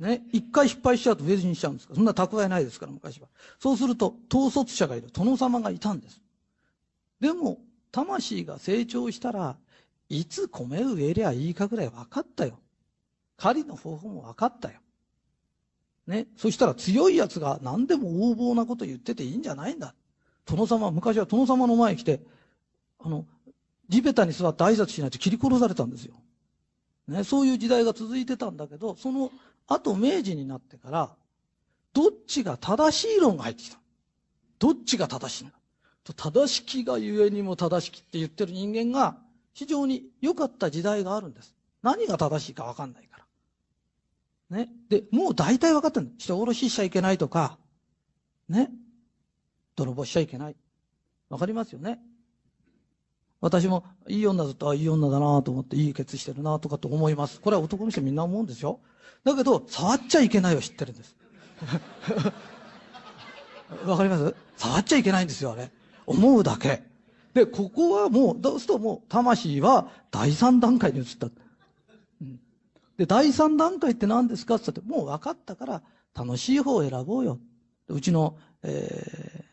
[0.00, 0.08] ら。
[0.08, 0.22] ね。
[0.32, 1.96] 一回失敗しちゃうと植え死にしちゃうんですから。
[1.96, 3.28] そんな蓄えないですから、昔は。
[3.58, 5.10] そうすると、統率者がいる。
[5.12, 6.20] 殿様がいたんです。
[7.20, 7.58] でも、
[7.92, 9.56] 魂が成長したら、
[10.08, 12.58] いつ米を植えりゃいいかぐらい分かったよ。
[13.36, 14.74] 狩りの方法も分かったよ。
[16.06, 16.26] ね。
[16.36, 19.94] そしたら強い奴が何でも横暴なこと言ってていいんじゃないんだ。
[20.46, 22.20] 殿様、昔は殿様の前に来て、
[23.00, 23.26] あの、
[23.88, 26.14] 地べたに座って挨拶しないと切り殺されたんですよ。
[27.08, 27.24] ね。
[27.24, 29.30] そういう時代が続いてたんだけど、その
[29.66, 31.14] 後明治になってから、
[31.92, 33.78] どっちが正しい論が入ってきた。
[34.58, 35.54] どっちが正しいんだ。
[36.16, 39.16] 正しきがゆえにも正しきって言ってる人間が
[39.54, 41.54] 非常に良かった時代があるんです。
[41.82, 43.13] 何が正しいか分かんないから。
[44.50, 44.68] ね。
[44.88, 47.58] で、もう大体分かってる人殺ししちゃいけないとか、
[48.48, 48.70] ね。
[49.76, 50.56] 泥棒しちゃいけない。
[51.28, 52.00] 分かりますよね。
[53.40, 57.40] 私もいい女だと、あ、いい女だなと思って、いいケツしてるなとかと思います。
[57.40, 58.80] これは男の人みんな思うんですよ。
[59.24, 61.16] だけど、触っちゃいけないを知ってるんです。
[63.86, 64.34] わかります？
[64.56, 65.70] 触っちゃいけないんですよ、あれ。
[66.06, 66.84] 思うだけ。
[67.34, 71.28] で、ここはもう、どうするともう、魂は第三段階に移った。
[72.96, 74.56] で、第三段階って何ですか？
[74.56, 75.82] って言って、もう分かったから、
[76.14, 77.38] 楽しい方を選ぼうよ。
[77.88, 79.44] うちの、えー、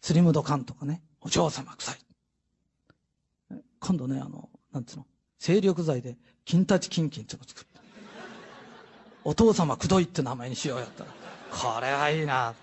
[0.00, 1.96] スリムドカンとかね、お嬢様臭い。
[3.78, 5.06] 今度ね、あの、なんつうの、
[5.38, 7.80] 精力剤で、金立ちキンキンっていうの作った。
[9.24, 11.10] お父様くどいって名前にしようやったら、
[11.50, 12.54] これはいいな。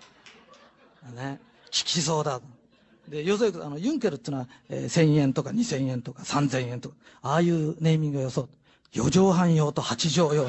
[1.15, 2.41] ね、効きそうだ。
[3.08, 8.47] で、要するに、あの、ユンケルっていうのは、えー、1000円とか2000円とか3000円とか、ああいうネーミングを予想。
[8.93, 10.47] 4畳半用と8畳用。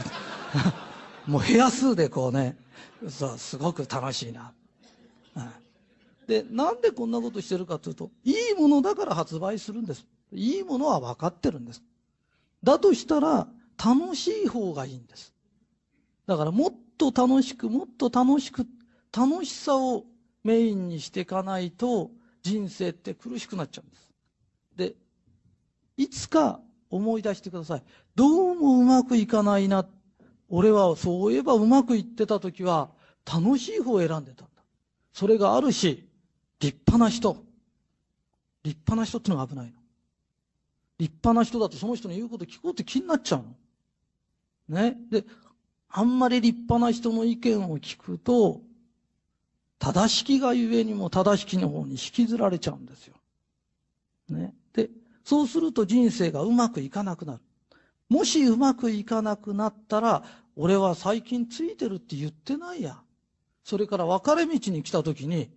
[1.26, 2.56] もう部屋数でこうね、
[3.08, 4.52] そう、すごく楽しいな。
[6.26, 10.06] で、なんでこんなことしてるかというと、いいものだから発売するんです。
[10.32, 11.82] いいものは分かってるんです。
[12.62, 13.48] だとしたら、
[13.82, 15.34] 楽しい方がいいんです。
[16.26, 18.66] だからもっと楽しく、もっと楽しく、
[19.16, 20.04] 楽しさを
[20.42, 22.10] メインにしていかないと、
[22.42, 24.12] 人生って苦しくなっちゃうんです。
[24.76, 24.94] で、
[25.96, 26.60] いつか
[26.94, 27.82] 思い出してください。
[28.14, 29.84] どうもうまくいかないな。
[30.48, 32.90] 俺はそういえばうまくいってた時は
[33.26, 34.62] 楽しい方を選んでたんだ。
[35.12, 36.08] それがあるし、
[36.60, 37.36] 立派な人。
[38.62, 39.72] 立派な人ってのが危ないの。
[40.98, 43.44] 立派な人だとその人の言うこと聞こうって気になっちゃう
[44.68, 44.80] の。
[44.80, 44.96] ね。
[45.10, 45.24] で、
[45.88, 48.60] あんまり立派な人の意見を聞くと、
[49.80, 53.16] 正しきがゆえにも正しきの方に引きずられちゃうんですよ。
[54.28, 54.54] ね。
[55.24, 57.40] そうすると人生がうまくいかなくなる。
[58.08, 60.22] もしうまくいかなくなったら、
[60.56, 63.00] 俺は最近ついてるって言ってないや。
[63.64, 65.50] それから分かれ道に来た時に、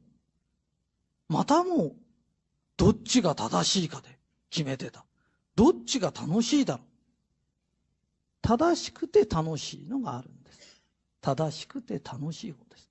[1.28, 1.96] またもう、
[2.78, 4.18] どっちが正しいかで
[4.50, 5.04] 決めてた。
[5.56, 6.88] どっちが楽しいだろう。
[8.42, 10.82] 正しくて楽しいのがあるんです。
[11.20, 12.90] 正しくて楽しい方です。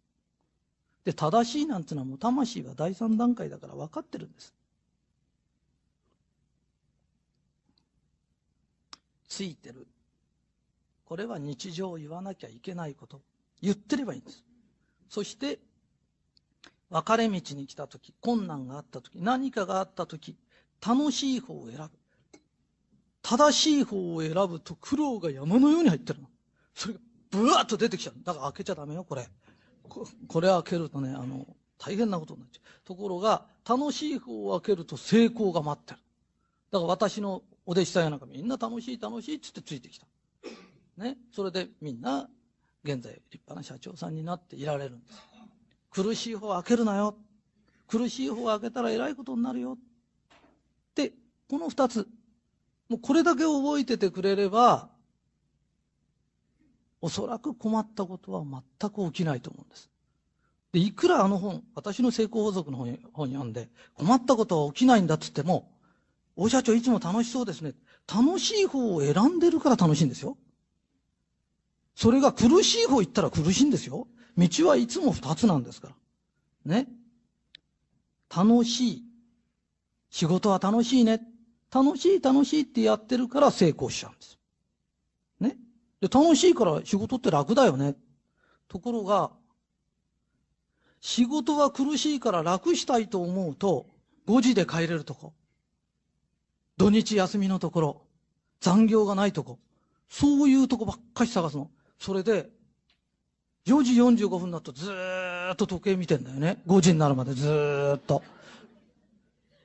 [1.04, 4.55] で、正しいなんてのはもう魂は第三段階だから分かってるんです。
[9.28, 9.86] ついてる。
[11.04, 13.20] これは日常を言わなきゃいけないこと。
[13.62, 14.44] 言ってればいいんです。
[15.08, 15.58] そして、
[16.90, 20.36] 分かれ道に来た時、困難があった時、何かがあった時、
[20.86, 21.90] 楽しい方を選ぶ。
[23.22, 26.28] 正しい方を選ぶと苦労が山のように入ってるの。
[26.74, 28.14] それがブワーッと出てきちゃう。
[28.22, 29.28] だから開けちゃダメよ、これ。
[29.88, 31.46] ここれ開けるとね、あの、
[31.78, 32.86] 大変なことになっちゃう。
[32.86, 36.00] ところが、楽しい方を開けると成功が待ってる。
[36.70, 40.06] だから私のお弟子さんやなんかみんな楽しい楽しいっつってついてきた。
[40.96, 41.18] ね。
[41.32, 42.28] それでみんな、
[42.84, 45.20] 現在立派な社長さんになっていられるんです。
[45.90, 47.16] 苦しい方開けるなよ。
[47.88, 49.72] 苦しい方開けたら偉いことになるよ。
[49.72, 49.78] っ
[50.94, 51.12] て、
[51.50, 52.06] この二つ。
[52.88, 54.88] もうこれだけ覚えててくれれば、
[57.00, 59.90] おそらく困ったことは全く起きないと思うんです。
[60.72, 65.75] で、いくらあの本、私の成功法則の本本読んで、困ったことは起きないんだっつっても、
[66.36, 67.74] 大社長いつも楽しそうですね。
[68.06, 70.36] 楽しい方を選んでるから楽しいんですよ。
[71.94, 74.06] それが苦しい方行ったら苦しいんですよ。
[74.36, 75.94] 道はいつも二つなんですから。
[76.66, 76.88] ね。
[78.34, 79.02] 楽しい。
[80.10, 81.22] 仕事は楽しいね。
[81.72, 84.38] 楽しい楽しいってやってるから成功しちゃうんです。
[85.40, 85.56] ね。
[86.00, 87.96] で、楽しいから仕事って楽だよね。
[88.68, 89.30] ところが、
[91.00, 93.86] 仕事は苦しいから楽したいと思うと、
[94.26, 95.32] 5時で帰れるとこ。
[96.76, 98.02] 土日休みのところ。
[98.60, 99.58] 残業がないとこ。
[100.08, 101.70] そういうとこばっかり探すの。
[101.98, 102.50] それで、
[103.66, 106.62] 4時45分になるとずーっと時計見てんだよね。
[106.66, 108.22] 5時になるまでずーっと。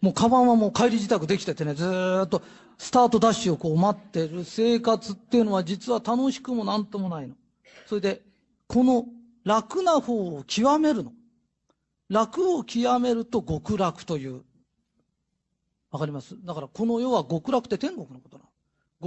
[0.02, 2.42] もうカバンはもう帰り自宅できててね、ずーっと
[2.80, 7.36] スタートダッシュをこう待ってる生活っていうのは実は楽しくもなんともないの。
[7.86, 8.22] それで、
[8.68, 9.06] この
[9.44, 11.14] 楽な方を極めるの。
[12.10, 14.42] 楽を極めると極楽という。
[15.92, 16.36] わかります？
[16.46, 18.50] だからこの世は極楽って天国のことなの。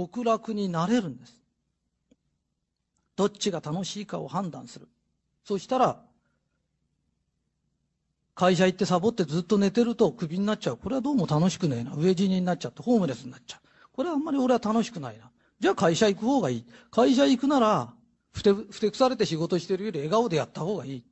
[0.05, 1.33] 極楽になれるんです。
[3.15, 4.87] どっちが楽しいかを判断する。
[5.43, 6.01] そしたら、
[8.35, 10.77] 会社行ってサボってずっと寝てるとクビになっちゃう。
[10.77, 11.91] これはどうも楽しくねえな。
[11.91, 13.67] 飢え死にになっちゃってホームレスになっちゃう。
[13.93, 15.31] これはあんまり俺は楽しくないな。
[15.59, 16.65] じゃあ会社行く方がいい。
[16.91, 17.93] 会社行くなら、
[18.33, 21.03] ふて、ふてくされて仕事してるより笑顔でやった方がいい。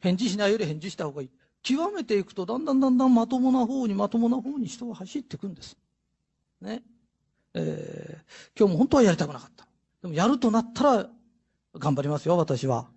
[0.00, 1.30] 返事しないより返事した方がいい。
[1.62, 5.76] 極めていくとだんだんだんだんまともな方にまともな方に人は走っていくんです。
[6.60, 6.82] ね。
[7.54, 9.66] えー、今日も本当はやりたくなかった。
[10.02, 11.10] でもやるとなったら
[11.74, 12.88] 頑張りますよ、私は。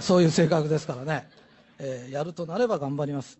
[0.00, 1.28] そういう性格ですからね。
[1.78, 3.38] えー、やるとなれば頑張ります。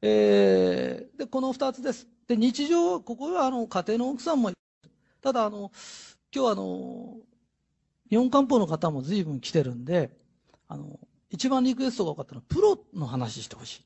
[0.00, 2.08] えー、で、この二つです。
[2.26, 4.52] で、日常、ここはあの、家庭の奥さんも、
[5.20, 5.70] ただあの、
[6.34, 7.16] 今日あの、
[8.08, 10.10] 日本漢方の方も随分来てるんで、
[10.68, 10.98] あの、
[11.30, 13.84] 一番リクエストが多かったのは、プロの話してほしい。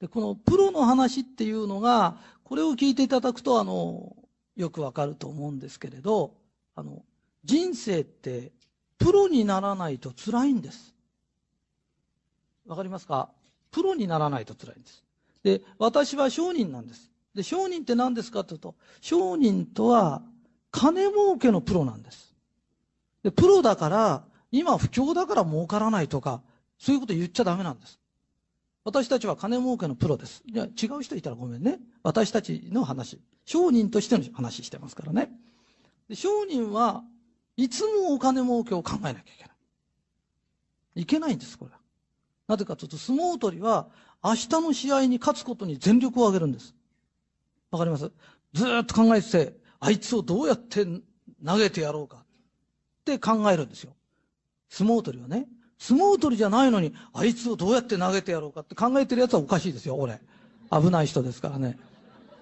[0.00, 4.16] で、このプロの話っていうのが、これを聞いていただくと、あの、
[4.56, 6.34] よくわかると思うんですけれど、
[6.74, 7.04] あの、
[7.44, 8.52] 人生って、
[8.98, 10.94] プロにならないと辛いんです。
[12.66, 13.30] わかりますか？
[13.70, 15.04] プロにならないと辛いんです。
[15.42, 17.10] で、私は商人なんです。
[17.34, 20.22] で、商人って何ですかというと、商人とは
[20.70, 22.34] 金儲けのプロなんです。
[23.22, 26.42] で、プロだから、今不況だから儲からないとか、
[26.78, 27.98] そういうこと言っちゃダメなんです。
[28.84, 30.42] 私たちは金儲けのプロです。
[30.46, 31.78] じゃ違う人いたらごめんね。
[32.02, 33.20] 私たちの話。
[33.44, 35.30] 商人としての話してますからね。
[36.08, 37.02] で商人は
[37.56, 41.02] いつもお金儲けを考えなきゃいけない。
[41.02, 41.78] いけないんです、これは。
[42.46, 43.88] なぜかというと、相撲取りは
[44.24, 46.74] 明日の試合に勝つことに全力を挙げるんです。
[47.70, 48.10] わかります？
[48.54, 50.86] ずっと考えてて、あいつをどうやって
[51.44, 52.24] 投げてやろうかっ
[53.04, 53.92] て考えるんですよ。
[54.68, 55.46] 相撲取りはね。
[55.78, 60.20] 相撲取りじゃないのに、あいつをどうやって投げてやろうかって考えてるやつはおかしいですよ、俺。
[60.70, 61.78] 危ない人ですからね。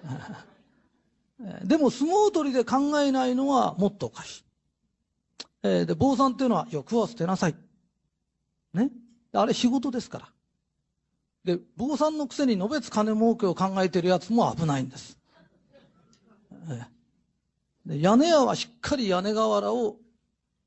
[1.63, 4.43] でも相撲取りで考えないのはもっとおかしい。
[5.63, 7.55] えー、で、坊さんっていうのは欲は捨てなさい。
[8.73, 8.91] ね。
[9.33, 10.31] あれ仕事ですから。
[11.43, 15.17] で、坊さんのくせにのべつ金儲けを考えてるやつも危ないんです。
[16.69, 19.97] えー、で屋根屋はしっかり屋根瓦を、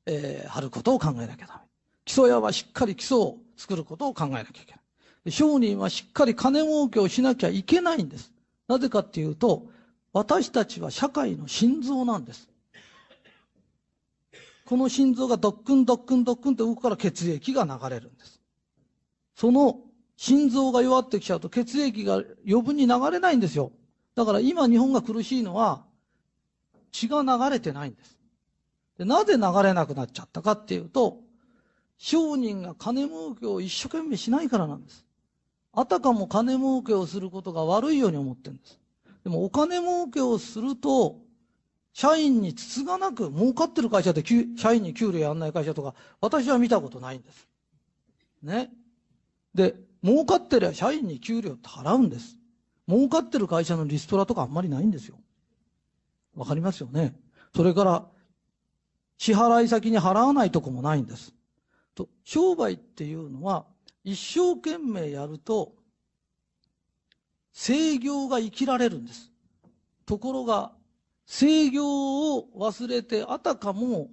[0.05, 1.61] えー、張ることを考えなきゃダメ。
[2.05, 5.31] 基礎屋はしっかり基礎を作ることを考えなきゃいけない。
[5.31, 8.31] 商人はしっかり金儲けをしなきゃいけないんです。
[8.67, 9.67] なぜかっていうと、
[10.13, 12.49] 私たちは社会の心臓なんです。
[14.65, 18.41] この心臓がドックンドックンドックンって動くから血液が流れるんです。
[19.35, 19.79] その
[20.17, 23.71] 心臓が弱ってきちゃうと血液が余分に流れないんですよ。
[24.15, 25.83] だから今日本が苦しいのは
[26.91, 28.20] 血が流れてないんです。
[29.01, 31.21] でなぜ流れなくなっちゃったかっていうと、
[31.97, 35.07] 商人が金儲けを一生懸命しないからなんです。
[35.73, 38.79] あたかも金儲けをすることが悪いように思ってるんです。
[39.23, 41.17] でもお金儲けをすると、
[41.93, 44.23] 社員につつがなく儲かってる会社で
[44.55, 47.47] 社員に給料やんない会社とか、私は見たことないんです。
[48.43, 48.69] ね。
[49.55, 49.73] で、
[50.03, 52.37] 儲かってりゃ社員に給料って払うんです。
[52.87, 55.17] 儲かってる会社のリストラとかあんまりないんですよ。
[56.35, 57.15] わかりますよね。
[57.55, 58.10] それから、
[59.21, 61.31] 支払い先に払わないとこもないんです。
[61.93, 63.67] と、商売っていうのは、
[64.03, 65.75] 一生懸命やると、
[67.53, 69.31] 制業が生きられるんです。
[70.07, 70.71] ところが、
[71.27, 74.09] 制業を忘れて、あたかも、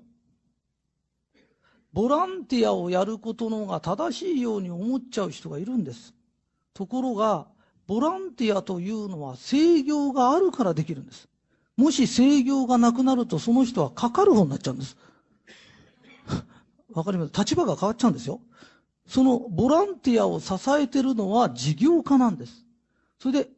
[1.94, 6.12] ボランティアをやることのが正しいように思っちゃう人がいるんです。
[6.74, 7.48] ところが、
[7.86, 11.30] ボランティアというのは制御があるからできるんです。
[11.78, 14.96] もし制御がなくなるとその人はかかる方になっちゃうんです。
[16.92, 17.32] わかります？
[17.32, 18.40] 立場が変わっちゃうんですよ。
[19.06, 22.66] そのボランティアを支えてるのは事業家なんです。
[23.20, 23.50] それで、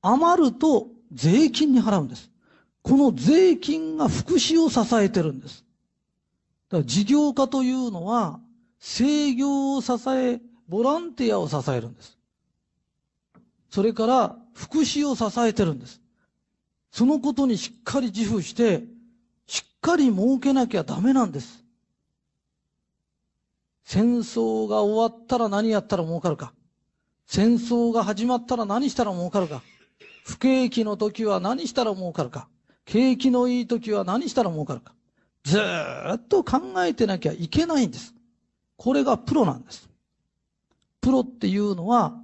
[0.00, 2.30] 余ると税金に払うんです。
[2.82, 5.64] この税金が福祉を支えてるんです。
[6.70, 8.40] だから事業家というのは、
[8.80, 12.16] 制御を支え、ボランティアを支えるんです。
[13.70, 16.00] それから、福祉を支えてるんです。
[16.90, 18.84] そのことにしっかり自負して、
[19.46, 21.64] しっかり儲けなきゃダメなんです。
[23.84, 26.52] 戦争が終わったら何やったら儲かるか。
[27.26, 29.62] 戦争が始まったら何したら儲かるか。
[30.24, 32.48] 不景気の時は何したら儲かるか。
[32.84, 34.94] 景気のいい時は何したら儲かるか。
[35.44, 38.14] ずっと考えてなきゃいけないんです。
[38.76, 39.88] これがプロなんです。
[41.00, 42.14] プロっていうのは、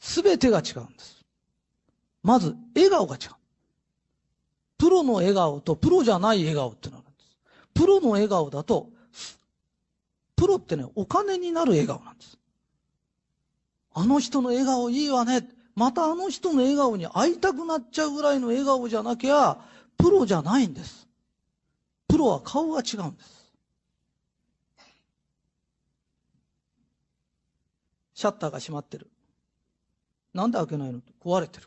[0.00, 1.24] すべてが違うんです。
[2.22, 3.30] まず、笑顔が違う。
[4.78, 7.36] プロの笑顔とプロじゃない笑顔ってのがあるんです。
[7.74, 8.90] プロの笑顔だと、
[10.36, 12.38] プロってね、お金になる笑顔なんです。
[13.94, 15.48] あの人の笑顔いいわね。
[15.74, 19.58] またあの人の笑顔に会いたくなっちゃうぐらいの笑顔じゃなきゃ、
[19.96, 21.08] プロじゃないんです。
[22.08, 23.52] プロは顔が違うんです。
[28.14, 29.08] シャッターが閉まってる。
[30.32, 31.00] なんで開けないの？
[31.22, 31.66] 壊れてる。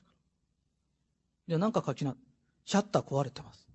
[1.47, 2.15] じゃあなんか書きな。
[2.69, 3.67] シャッター壊れてます。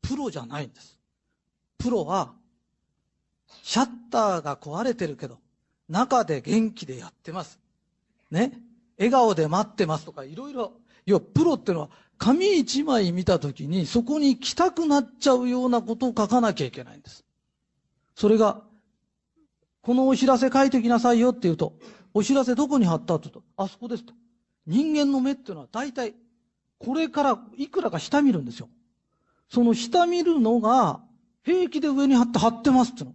[0.00, 0.98] プロじゃないんです。
[1.76, 2.32] プロは
[3.62, 5.36] シャッターが壊れてるけど、
[5.86, 7.60] 中で元気でやってます。
[8.30, 8.52] ね。
[8.96, 10.72] 笑顔で待ってますとか、いろいろ。
[11.04, 17.26] 要は、プロってのは、紙一枚見たときに、そこに来たくなっちゃうようなことを書かなきゃいけないんです。
[18.14, 18.62] それが、
[19.82, 21.74] このお知らせ書いてきなさいよって言うと、
[22.14, 24.14] お知らせどこに貼ったって言うと、あそこですと。
[24.66, 26.14] 人間の目っていうのは大体、
[26.80, 28.68] これからいくらか下見るんですよ。
[29.50, 31.00] その下見るのが、
[31.44, 33.14] 平気で上に貼って貼ってますっての。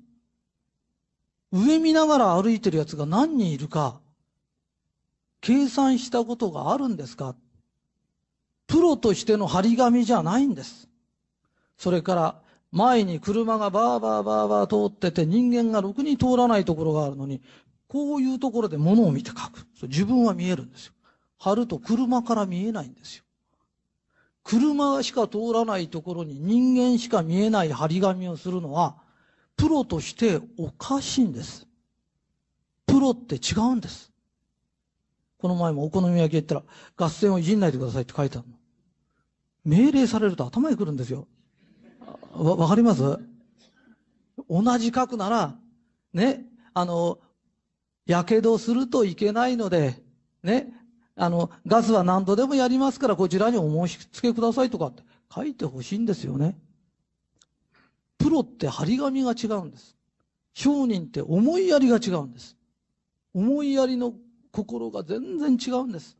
[1.52, 4.00] 上見ながら歩いてる奴が何人いるか、
[5.42, 7.36] 計算したことがあるんですか
[8.68, 10.88] プロとしての張り紙じゃないんです。
[11.78, 12.42] それから、
[12.72, 17.42] 前に車がバーバーバーバー通ってて人間がろくに通らないところがあるのに、
[17.88, 19.66] こういうところで物を見て書く。
[19.84, 20.94] 自分は見えるんですよ。
[21.38, 23.25] 貼ると車から見えないんですよ。
[24.46, 28.96] 車しか通らないところに人間しか見えない張り紙をするのは、
[29.58, 31.68] プロとしておかしいんです。
[32.86, 34.12] プロって違うんです。
[35.40, 36.64] この前もお好み焼き言ったら、
[36.96, 38.54] 合戦をいじんないでくださいって書いてあるの。
[39.66, 41.28] 命令されると頭にくるんですよ。
[42.34, 43.02] わ、わかります？
[44.48, 45.56] 同じ書くなら、
[46.14, 47.18] ね、あの、
[48.06, 50.04] やけどするといけないので、
[50.44, 50.72] ね、
[51.16, 55.04] あの、ガスは何度でもやりますからこちらにお申し付けくださいとかって
[55.34, 56.58] 書いてほしいんですよね。
[58.18, 59.96] プロって張り紙が違うんです。
[60.54, 62.58] 商人って思いやりが違うんです。
[63.34, 64.14] 思いやりの
[64.52, 66.18] 心が全然違うんです。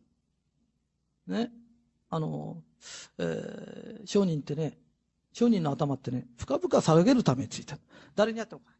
[1.28, 1.52] ね。
[2.10, 2.62] あの、
[3.18, 4.78] えー、商人ってね、
[5.34, 7.76] 商人の頭ってね、深々下げるためについて。
[8.16, 8.72] 誰にやってもか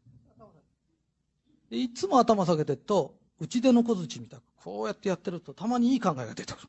[1.70, 6.68] いつも頭下げてると、内出の小槌みたく、こうやってやってると、たまにいい考えが出てくる。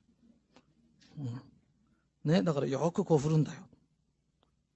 [2.26, 2.32] うん。
[2.32, 3.58] ね、だからよくこう振るんだよ。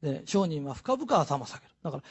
[0.02, 1.72] で、商人は深々頭下げる。
[1.84, 2.04] だから、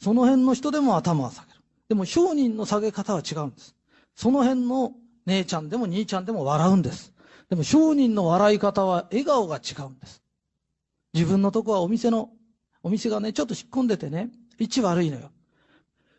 [0.00, 1.60] その辺の人でも頭を下げる。
[1.88, 3.76] でも商人の下げ方は違うんです。
[4.16, 4.90] その辺の
[5.26, 7.12] 姉ちゃんでも兄ちゃんでも笑うんです。
[7.48, 10.20] でも商人の笑い方は笑顔が違うんです。
[11.14, 12.30] 自分のとこはお店の、
[12.82, 15.30] お店がね、ちょっと引っ込んでてね、位置悪いのよ。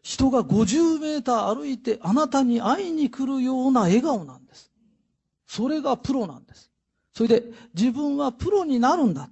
[0.07, 4.71] 人が50メーター歩いてあなたに会いに来るような笑顔なんです。
[5.45, 6.71] それがプロなんです。
[7.13, 7.43] それで
[7.75, 9.29] 自分はプロになるんだ。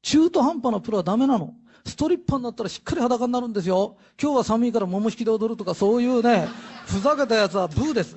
[0.00, 1.52] 中途半端なプロはダメなの。
[1.84, 3.98] ストリッパーになったらしっかり裸になるんですよ。
[4.18, 6.48] 今日は寒いから桃引きで踊るとかそういうね、
[6.86, 8.16] ふざけたやつはブーです。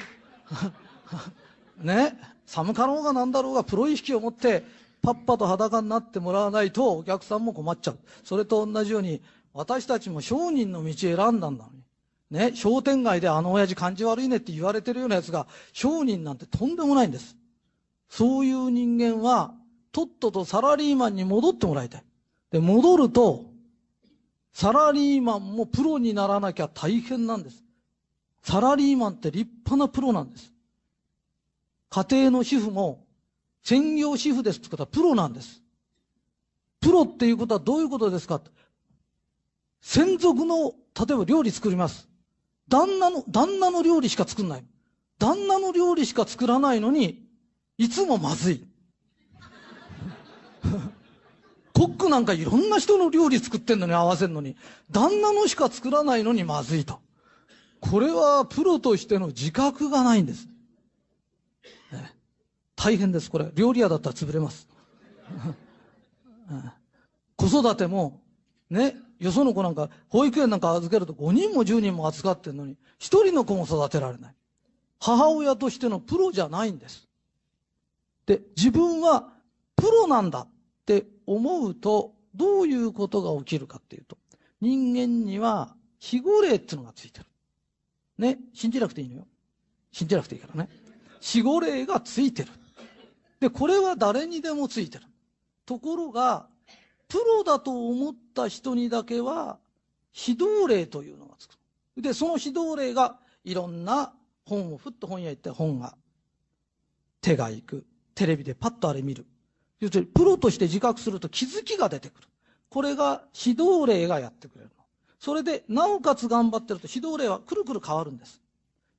[1.84, 2.18] ね？
[2.46, 4.64] 寒かろうがなんだろうがプロ意識を持って
[5.02, 7.98] パッパと裸になってもらわないとお客さんも困っちゃう。
[8.24, 9.22] それと同じように
[9.54, 11.84] 私たちも商人の道選んだんだのに。
[12.32, 17.36] ね、商店街であの親父感じ悪いねって言われてるようなやつが商人なんてとんでもないんです。
[18.10, 19.54] そういう人間は
[19.92, 22.04] とっととサラリーマンに戻ってもらいたい。
[22.52, 23.46] で、戻ると、
[24.52, 27.64] サラリーマンもプロにならなきゃ大変なんです。
[28.44, 30.52] サラリーマンって立派なプロなんです。
[31.90, 33.06] 家庭の主婦も、
[33.64, 35.62] 専業主婦ですってことはプロなんです。
[36.82, 38.42] プロっていうことはどういうことですか
[39.84, 42.08] 専属の、例えば料理作ります。
[42.70, 44.66] 旦那の、旦那の料理しか作んない。
[45.20, 47.28] 旦那の料理しか作らないのに、
[47.78, 48.66] いつもまずい。
[51.74, 54.56] コックなんかいろんな人の料理作ってんのに合わせんのに、
[54.90, 57.02] 旦那のしか作らないのにまずいと。
[57.82, 60.48] これはプロとしての自覚がないんです。
[61.92, 62.16] ね、
[62.78, 63.52] 大変です、これ。
[63.54, 64.66] 料理屋だったら潰れます。
[67.36, 68.22] 子育ても、
[68.70, 72.78] ね、よその子なんか、保育園なんか預けると5人も10人も預かってんのに、1
[73.26, 74.36] 人の子も育てられない。
[75.00, 77.08] 母親としてのプロじゃないんです。
[78.26, 79.30] で、自分は
[79.76, 80.48] プロなんだっ
[80.86, 84.18] て思うと、どういうことが起きるかっていうと、
[84.60, 87.26] 人間には非語霊っていうのがついてる。
[88.18, 89.28] ね、信じなくていいのよ。
[89.92, 90.70] 信じなくていいからね。
[91.22, 92.50] 死語霊がついてる。
[93.40, 95.06] で、これは誰にでもついてる。
[95.66, 96.48] ところが、
[97.14, 99.60] プロだと思った人にだけは、
[100.16, 101.52] 指導霊というのがつく。
[101.96, 105.96] で、その指導霊が、いろんな本をふっと本屋行って本が、
[107.22, 107.86] 手が行く。
[108.16, 109.28] テレビでパッとあれ見る。
[109.80, 112.28] 要するに、プロとして自覚すると気づきが出てくる。
[112.68, 114.84] これが指導霊がやってくれるの。
[115.20, 118.42] それで、なおかつ頑張ってると指導霊はくるくる変わるんです。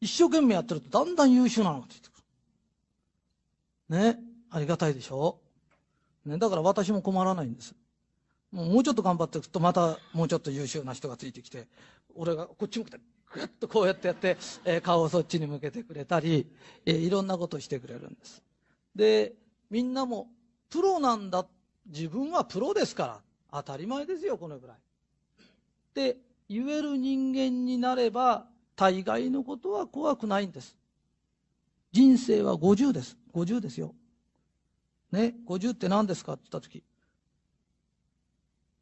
[0.00, 2.12] 一生懸命やってるとだんだん優秀なのがついてく
[3.90, 3.98] る。
[3.98, 4.20] ね。
[4.50, 5.40] ありがたいでしょ
[6.24, 6.38] ね。
[6.38, 7.74] だから私も困らないんです。
[8.54, 11.66] もうちょっと頑張っていくとまたもうちょっと優秀な人がついてきて、
[12.14, 13.00] 俺がこっち向けて
[13.32, 16.46] ぐっとこうやってやって、えー、顔をそっちに向けてくれたり、
[16.86, 18.42] えー、いろんなことをしてくれるんです。
[18.94, 19.32] で、
[19.70, 20.28] みんなも
[20.70, 21.46] プロなんだ。
[21.86, 23.20] 自分はプロですから。
[23.52, 24.76] 当たり前ですよ、このぐらい。
[24.76, 24.80] っ
[25.94, 26.16] て
[26.48, 28.46] 言える人間になれば、
[28.76, 30.76] 大概のことは怖くないんです。
[31.92, 33.16] 人生は50です。
[33.32, 33.94] 50ですよ。
[35.12, 36.32] ね、50って何ですか？
[36.32, 36.82] って言ったとき、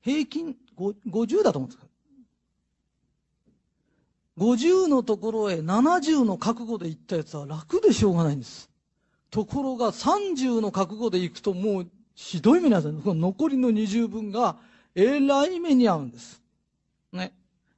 [0.02, 1.86] 平均50だと思うんですか
[4.38, 8.70] ？50のところへ70の覚悟で行ったやつは楽でしょうがないんです。
[9.30, 13.02] ところが30の覚悟で行くともうひどい目に遭う。
[13.02, 14.56] この残りの20分が
[14.94, 16.42] えらい目に遭うんです。
[17.12, 17.32] ね。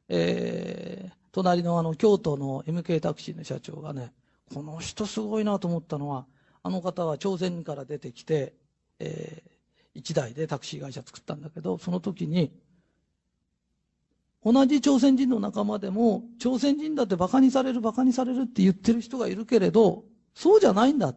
[0.08, 4.12] えー、隣のあの京都の MK タクシーの社長がね、
[4.52, 6.26] この人すごいなと思ったのは、
[6.62, 8.54] あの方は朝鮮から出てきて、
[8.98, 9.50] えー、
[9.94, 12.52] 一台でタクシー会社作ったんだけど、その時に、
[14.44, 21.14] 同じ朝鮮人の仲間でも、朝鮮人だって馬鹿にされる馬鹿にされるって言ってる人がいるけれど、そうじゃないんだ。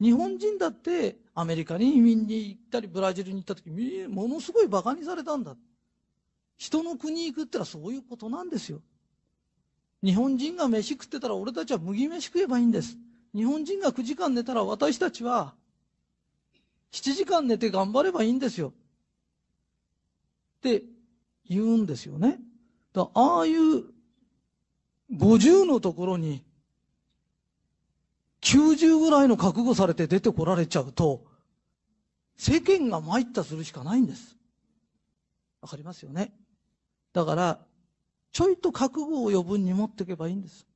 [0.00, 3.70] 日本人だってアメリカに移民に行ったりブラジルに行った時
[4.08, 5.56] ものすごい馬鹿にされたんだ。
[6.56, 8.80] 人の国行くってのはそういうことなんですよ。
[10.02, 12.98] 日本人が飯食ってたら俺たちは麦飯食えばいいんです。
[13.34, 15.54] 日本人が9時間寝たら私たちは
[16.92, 20.82] 7時間寝て頑張ればいいんですよって
[21.48, 22.38] 言うんですよね
[22.92, 23.84] だああいう
[25.14, 26.44] 50のところに
[28.42, 31.24] 90ぐらいの覚悟されて出てこられちゃうと、
[32.36, 34.36] 世間が参ったするしかないんです。
[35.60, 36.32] わかりますよね。
[37.12, 37.60] だから、
[38.32, 40.66] ちょいと覚悟を余分に持っていけばいいんです。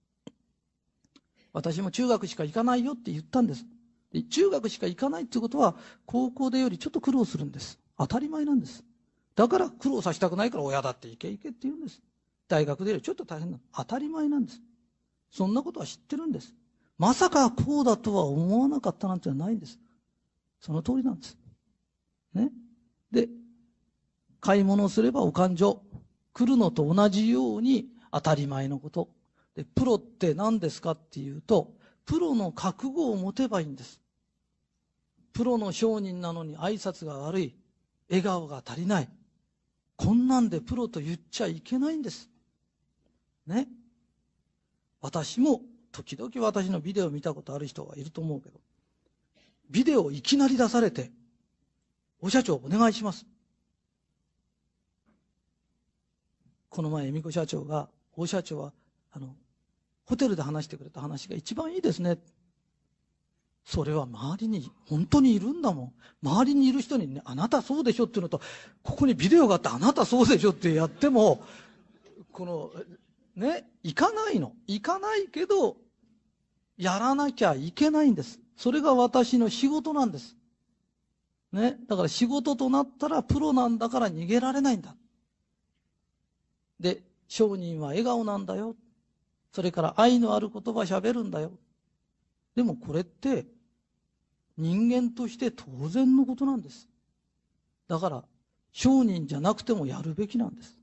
[1.52, 3.64] 私も中学しか行かないよって言ったんです。
[4.24, 7.78] 中学しか行かないってことは、高校でよりちょっと苦労するんです。
[7.98, 8.84] 当たり前なんです。
[9.34, 12.00] だから苦労させたくないから親だって行け行けって言うんです。
[12.48, 13.62] 大学でよりちょっと大変なの。
[13.74, 14.60] 当たり前なんです。
[15.30, 16.54] そんなことは知ってるんです。
[16.98, 19.78] まさかこうだとは思わなかったなんてないんです。
[20.60, 21.36] その通りなんです。
[22.32, 22.50] ね。
[23.10, 23.28] で、
[24.40, 25.80] 買い物すればお勘定。
[26.32, 29.08] 来るのと同じように当たり前のこと。
[29.54, 31.72] で、プロって何ですかっていうと、
[32.04, 34.00] プロの覚悟を持てばいいんです。
[35.36, 37.54] プロの商人なのに挨拶が悪い。
[38.08, 39.08] 笑顔が足りない。
[39.96, 42.30] こんなんでプロと言っちゃいけないんです。
[43.46, 43.68] ね。
[45.02, 45.60] 私も
[45.92, 48.60] 時々私のビデオ見たことある人はいると思うけど、
[49.68, 51.10] ビデオいきなり出されて、
[52.22, 53.26] お社長お願いします。
[56.70, 58.72] この前、恵美子社長が、大社長は、
[59.12, 59.34] あの、
[60.06, 62.16] ホテルで話してくれた話が一番いいですね。
[63.66, 65.92] それは周りに本当にいるんだもん。
[66.22, 68.40] 周りにいる人にね、あなたそうでしょっていうのと、
[68.84, 71.44] ここにビデオがあってあなたそうでしょってやっても、
[72.30, 72.70] この、
[73.34, 74.52] ね、行かないの。
[74.68, 75.76] 行かないけど、
[76.78, 78.38] やらなきゃいけないんです。
[78.56, 80.36] それが私の仕事なんです。
[81.50, 81.76] ね。
[81.88, 84.94] だから仕事となったらプロなんだから逃げられないんだ。
[86.78, 88.76] で、商人は笑顔なんだよ。
[89.52, 91.50] それから愛のある言葉喋るんだよ。
[92.54, 93.55] でもこれって
[94.56, 96.88] 人間として当然のことなんです。
[97.88, 98.24] だから
[98.72, 100.76] 商人じゃなくてもやるべきなんです。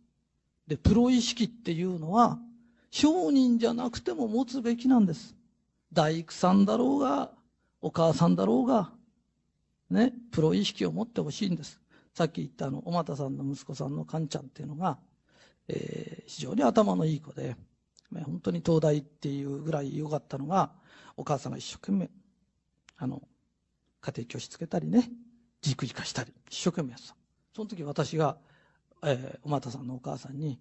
[0.67, 2.39] で、プロ意識っていうのは
[2.91, 5.36] 商人じゃなくても持つべきなんです。
[5.91, 7.32] 大工さんだろうが、
[7.82, 8.91] お母さんだろうが、
[9.89, 11.80] ね、プロ意識を持ってほしいんです。
[12.13, 14.97] さっき言ったあの、おまたさんの息子さんのカンちゃんっていうのが、
[15.67, 17.55] えー、非常に頭のいい子で、
[18.26, 20.71] 本当に東大っていうぐらい良かったのが、
[21.17, 22.09] お母さんが一生懸命、
[22.97, 23.21] あの、
[24.06, 25.10] 家庭教師つけたりね、
[25.62, 27.16] 軸化したり、一生懸命やってた。
[27.56, 28.36] その時私が、
[29.01, 30.60] えー、おまたさんのお母さんに、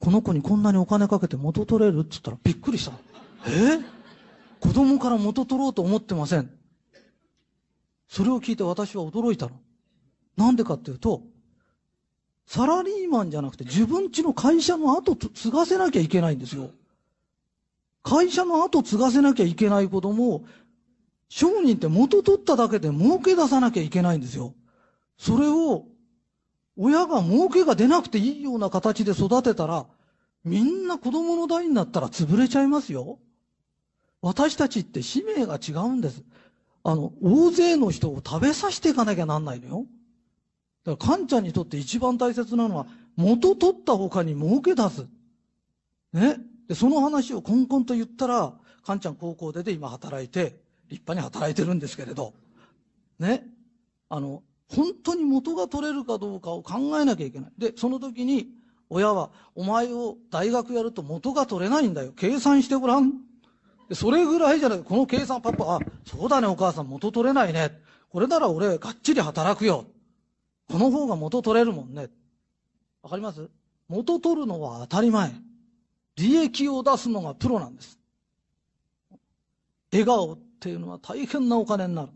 [0.00, 2.92] この子にこんなにお金かけて元取れるって言ったらびっくりした。
[3.46, 3.76] え？
[3.76, 3.84] ー、
[4.58, 6.50] 子供から元取ろうと思ってません。
[8.08, 9.52] それを聞いて私は驚いたの。
[10.36, 11.22] なんでかっていうと、
[12.46, 16.70] サラリーマンじゃなくて自分家の会社の後継がせなきゃいけないんですよ。
[18.02, 20.44] 会社の後継がせなきゃいけない子供を、
[21.34, 24.54] 商人って元取っただけで儲け出さなきゃいけないんですよ。
[25.18, 25.84] それを、
[26.76, 29.84] 親が儲けが出なくていいような形で育てたら、
[30.44, 33.18] みんな子供の代になったら潰れちゃいますよ。
[34.22, 36.22] 私たちって使命が違うんです。
[36.84, 39.86] あの、大勢の人を食べさせていかなきゃなんないのよ。
[40.84, 45.08] だから、カンちゃんにとって一番大切なのは、元取った他に儲け出す。
[46.12, 46.36] ね。
[46.68, 48.54] で、その話をコンコンと言ったら、
[48.84, 52.34] カンちゃん高校出て今働いて、立派に働いてるんですけれど、
[53.18, 53.46] ね。
[54.08, 57.52] あの、本当に元が取れるかどうかを考えなきゃいけない。
[57.58, 58.48] で、その時に、
[58.90, 62.12] 親は、お前を大学やると元が取れないんだよ。
[62.14, 63.12] 計算してごらん。
[63.88, 67.70] でそれぐらいじゃない、この計算パパ、あ、そうだねお母さん元取れないね。
[68.08, 69.84] これなら俺がっちり働くよ。
[70.70, 72.08] この方が元取れるもんね。
[73.02, 73.50] わかります？
[73.88, 75.32] 元取るのは当たり前。
[76.16, 77.98] 利益を出すのがプロなんです。
[79.92, 82.08] 笑顔っていうのは大変なお金になる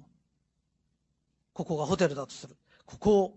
[1.52, 2.56] ここがホテルだとする。
[2.86, 3.34] ここを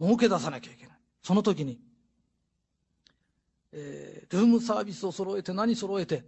[0.00, 0.96] 儲け出さなきゃいけない。
[1.20, 1.80] その時に、
[3.72, 6.24] えー、ルームサービスを揃えて何揃えてっ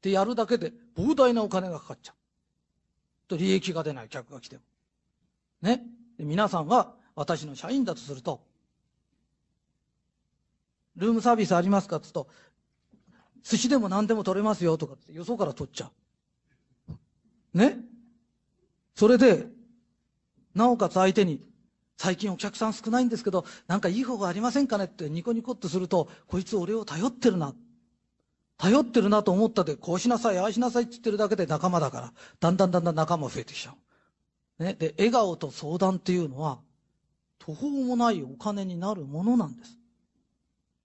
[0.00, 2.14] てやるだけで膨大なお金がかかっちゃう。
[3.26, 4.62] と利益が出ない客が来ても。
[5.62, 5.82] ね。
[6.18, 8.40] 皆さんは私の社員だとすると、
[10.94, 12.28] ルームサービスありますかって言うと、
[13.42, 15.90] 寿司でも何でも取れますよとかってよそから取っちゃう。
[17.54, 17.78] ね
[18.94, 19.46] それで、
[20.54, 21.40] なおかつ相手に、
[21.96, 27.54] 最近お客さん少ないんですけど、なんかいい方がありませんかねってニコニコってすると、こいつ俺を頼ってるな。
[28.58, 33.74] 頼ってるなと思ったで、こうしなさい、ああしなさいって言ってるだけで仲間だから、だんだんだんだん仲間増えてきちゃ
[34.60, 34.62] う。
[34.62, 34.74] ね。
[34.74, 36.60] で、笑顔と相談っていうのは、
[37.38, 39.78] 途方もないお金になるものなんです。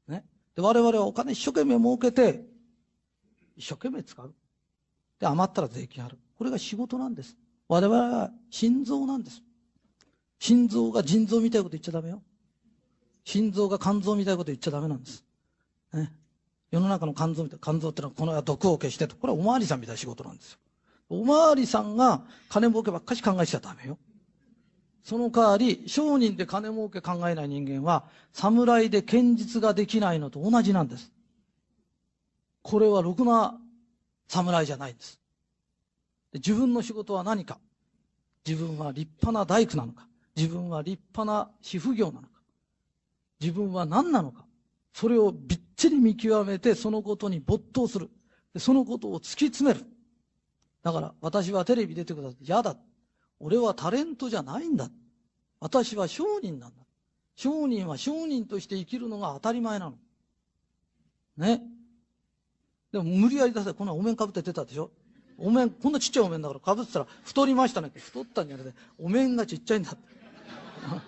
[0.08, 0.26] ね。
[0.56, 2.44] で、我々はお金一生懸命儲けて、
[3.56, 4.34] 一生懸命使う。
[5.20, 6.18] で、余ったら税金ある。
[6.38, 7.36] これが仕事なんです。
[7.68, 9.42] 我々は心臓なんです。
[10.40, 12.22] 心臓が腎臓みたいなこと言っちゃダメよ。
[13.24, 15.26] 心臓が肝臓みたいなこと言っちゃダメなんです。
[15.94, 16.14] ね。
[16.72, 19.16] 世の中の肝臓みたいな、肝臓ってのはこの毒を消してと。
[19.16, 20.60] これはおまわりさんみたいな仕事なんですよ。
[21.10, 23.98] おまわりさんが金儲けばっかし考えちゃダメよ。
[25.04, 31.12] その代わり、商人で金儲け考えない人間は、侍で堅実ができないのと同じなんです。
[32.62, 33.58] これはろくな
[34.28, 35.18] 侍じゃないんです。
[36.38, 37.60] 自分の仕事は何か？
[38.46, 40.08] 自分は立派な大工なのか？
[40.36, 42.28] 自分は立派な主婦業なのか？
[43.40, 44.46] 自分は何なのか？
[44.94, 48.10] それをびっちり見極めてそのことに没頭する。
[48.54, 49.86] でそのことを突き詰める。
[50.84, 52.76] だから私はテレビ出てくださって嫌だ。
[53.40, 54.90] 俺はタレントじゃないんだ。
[55.60, 56.76] 私は商人なんだ。
[57.36, 59.98] 商人は商人として生きるのが当たり前なの。
[61.38, 61.62] ね？
[62.92, 63.74] でも無理やり出せ。
[63.74, 64.90] こんなお面かぶって出たでしょ？
[65.38, 70.02] お面、こんなちっちゃいお面だからかぶってたら太りましたねって太ったんじゃなくて、お面がちっちゃいんだって。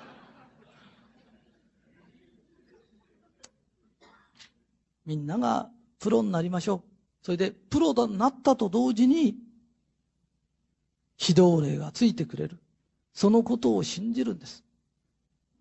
[5.05, 6.89] みんながプロになりましょう。
[7.23, 9.35] それで、プロになったと同時に、
[11.19, 12.59] 指導例がついてくれる。
[13.13, 14.63] そのことを信じるんです。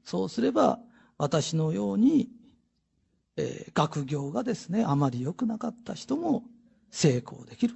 [0.05, 0.79] そうすれば、
[1.17, 2.29] 私のように、
[3.37, 6.45] えー、学業がですね、あまり良くなかった人も
[6.91, 7.75] 成功できる。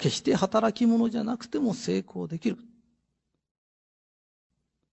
[0.00, 2.56] 決して働き者じゃなくても成功できる。